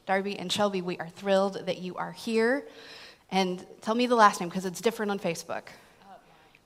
Darby 0.05 0.37
and 0.37 0.51
Shelby, 0.51 0.81
we 0.81 0.97
are 0.97 1.09
thrilled 1.09 1.65
that 1.65 1.79
you 1.79 1.95
are 1.95 2.11
here. 2.11 2.65
And 3.31 3.65
tell 3.81 3.95
me 3.95 4.05
the 4.05 4.15
last 4.15 4.39
name 4.39 4.49
because 4.49 4.65
it's 4.65 4.81
different 4.81 5.11
on 5.11 5.19
Facebook. 5.19 5.63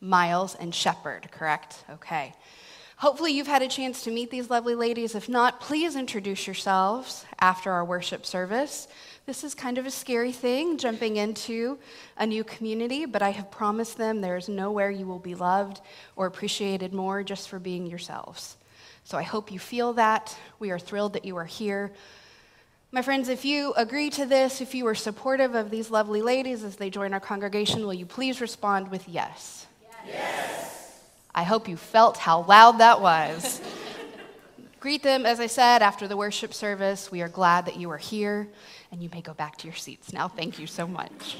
Miles 0.02 0.56
and 0.56 0.74
Shepherd, 0.74 1.30
correct? 1.32 1.84
Okay. 1.90 2.34
Hopefully, 2.98 3.32
you've 3.32 3.48
had 3.48 3.62
a 3.62 3.68
chance 3.68 4.04
to 4.04 4.12
meet 4.12 4.30
these 4.30 4.50
lovely 4.50 4.76
ladies. 4.76 5.16
If 5.16 5.30
not, 5.30 5.62
please 5.62 5.96
introduce 5.96 6.46
yourselves 6.46 7.26
after 7.40 7.72
our 7.72 7.86
worship 7.86 8.26
service. 8.26 8.90
This 9.30 9.44
is 9.44 9.54
kind 9.54 9.78
of 9.78 9.86
a 9.86 9.92
scary 9.92 10.32
thing, 10.32 10.80
jumping 10.80 11.18
into 11.18 11.78
a 12.18 12.26
new 12.26 12.44
community, 12.44 13.06
but 13.06 13.22
I 13.22 13.30
have 13.30 13.52
promised 13.52 13.96
them 13.96 14.22
there's 14.22 14.50
nowhere 14.50 14.90
you 14.90 15.06
will 15.06 15.20
be 15.20 15.36
loved 15.36 15.82
or 16.16 16.26
appreciated 16.26 16.96
more 16.96 17.22
just 17.22 17.48
for 17.48 17.60
being 17.60 17.86
yourselves. 17.86 18.58
So 19.04 19.20
I 19.20 19.22
hope 19.22 19.52
you 19.52 19.60
feel 19.60 19.94
that. 19.94 20.36
We 20.58 20.72
are 20.72 20.80
thrilled 20.80 21.14
that 21.14 21.26
you 21.26 21.38
are 21.38 21.46
here. 21.46 21.92
My 22.92 23.04
friends, 23.04 23.30
if 23.30 23.46
you 23.46 23.72
agree 23.78 24.10
to 24.10 24.26
this, 24.26 24.62
if 24.62 24.74
you 24.74 24.88
are 24.88 24.96
supportive 24.96 25.54
of 25.54 25.70
these 25.70 25.92
lovely 25.92 26.24
ladies 26.24 26.64
as 26.64 26.78
they 26.78 26.90
join 26.90 27.14
our 27.14 27.20
congregation, 27.20 27.84
will 27.84 27.94
you 27.94 28.08
please 28.08 28.42
respond 28.42 28.90
with 28.90 29.08
yes? 29.08 29.68
Yes. 30.08 31.02
I 31.36 31.44
hope 31.44 31.70
you 31.70 31.78
felt 31.78 32.18
how 32.18 32.46
loud 32.46 32.80
that 32.80 33.00
was. 33.00 33.62
Greet 34.80 35.04
them, 35.04 35.26
as 35.28 35.40
I 35.40 35.48
said, 35.48 35.84
after 35.84 36.08
the 36.08 36.18
worship 36.18 36.52
service. 36.54 37.12
We 37.12 37.22
are 37.22 37.30
glad 37.30 37.68
that 37.68 37.76
you 37.76 37.92
are 37.92 37.98
here 37.98 38.48
and 38.92 39.02
you 39.04 39.10
may 39.12 39.22
go 39.22 39.34
back 39.34 39.58
to 39.58 39.68
your 39.68 39.76
seats 39.76 40.14
now. 40.14 40.28
Thank 40.28 40.60
you 40.60 40.68
so 40.68 40.88
much. 40.88 41.38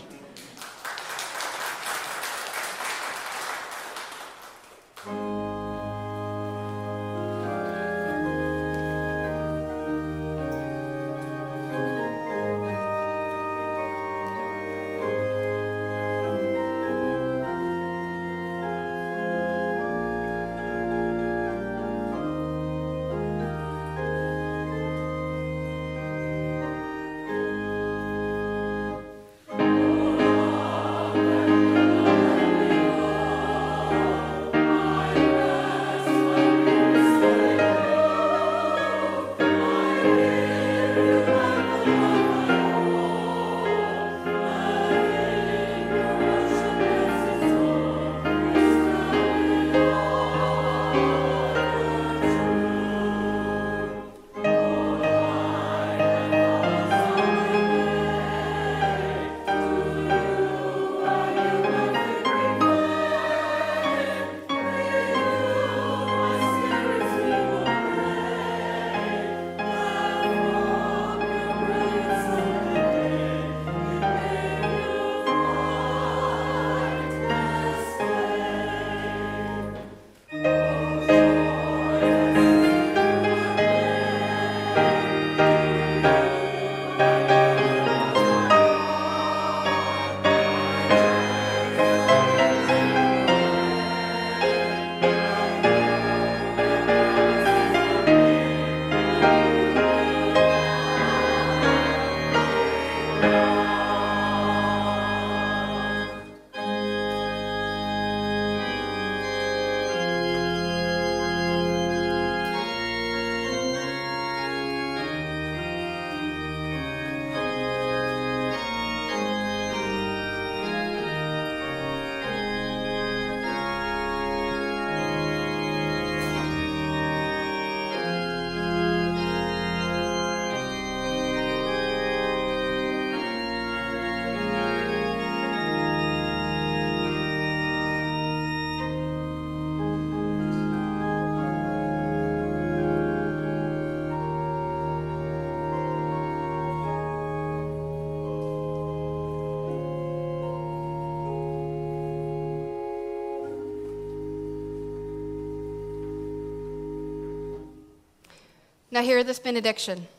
Now, 159.00 159.06
hear 159.06 159.24
this 159.24 159.40
benediction. 159.40 160.10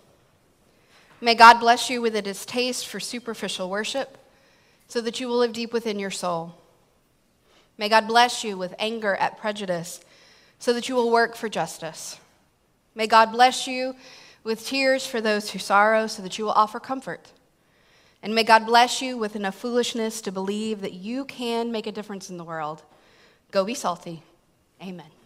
May 1.20 1.34
God 1.34 1.60
bless 1.60 1.90
you 1.90 2.00
with 2.00 2.16
a 2.16 2.22
distaste 2.22 2.86
for 2.86 2.98
superficial 2.98 3.68
worship 3.68 4.16
so 4.88 5.02
that 5.02 5.20
you 5.20 5.28
will 5.28 5.36
live 5.36 5.52
deep 5.52 5.74
within 5.74 5.98
your 5.98 6.10
soul. 6.10 6.54
May 7.76 7.90
God 7.90 8.08
bless 8.08 8.42
you 8.42 8.56
with 8.56 8.74
anger 8.78 9.14
at 9.16 9.36
prejudice 9.36 10.00
so 10.58 10.72
that 10.72 10.88
you 10.88 10.94
will 10.94 11.10
work 11.10 11.36
for 11.36 11.50
justice. 11.50 12.18
May 12.94 13.06
God 13.06 13.32
bless 13.32 13.66
you 13.66 13.96
with 14.44 14.64
tears 14.64 15.06
for 15.06 15.20
those 15.20 15.50
who 15.50 15.58
sorrow 15.58 16.06
so 16.06 16.22
that 16.22 16.38
you 16.38 16.46
will 16.46 16.52
offer 16.52 16.80
comfort. 16.80 17.32
And 18.22 18.34
may 18.34 18.44
God 18.44 18.64
bless 18.64 19.02
you 19.02 19.18
with 19.18 19.36
enough 19.36 19.56
foolishness 19.56 20.22
to 20.22 20.32
believe 20.32 20.80
that 20.80 20.94
you 20.94 21.26
can 21.26 21.70
make 21.70 21.86
a 21.86 21.92
difference 21.92 22.30
in 22.30 22.38
the 22.38 22.44
world. 22.44 22.82
Go 23.50 23.62
be 23.62 23.74
salty. 23.74 24.22
Amen. 24.82 25.19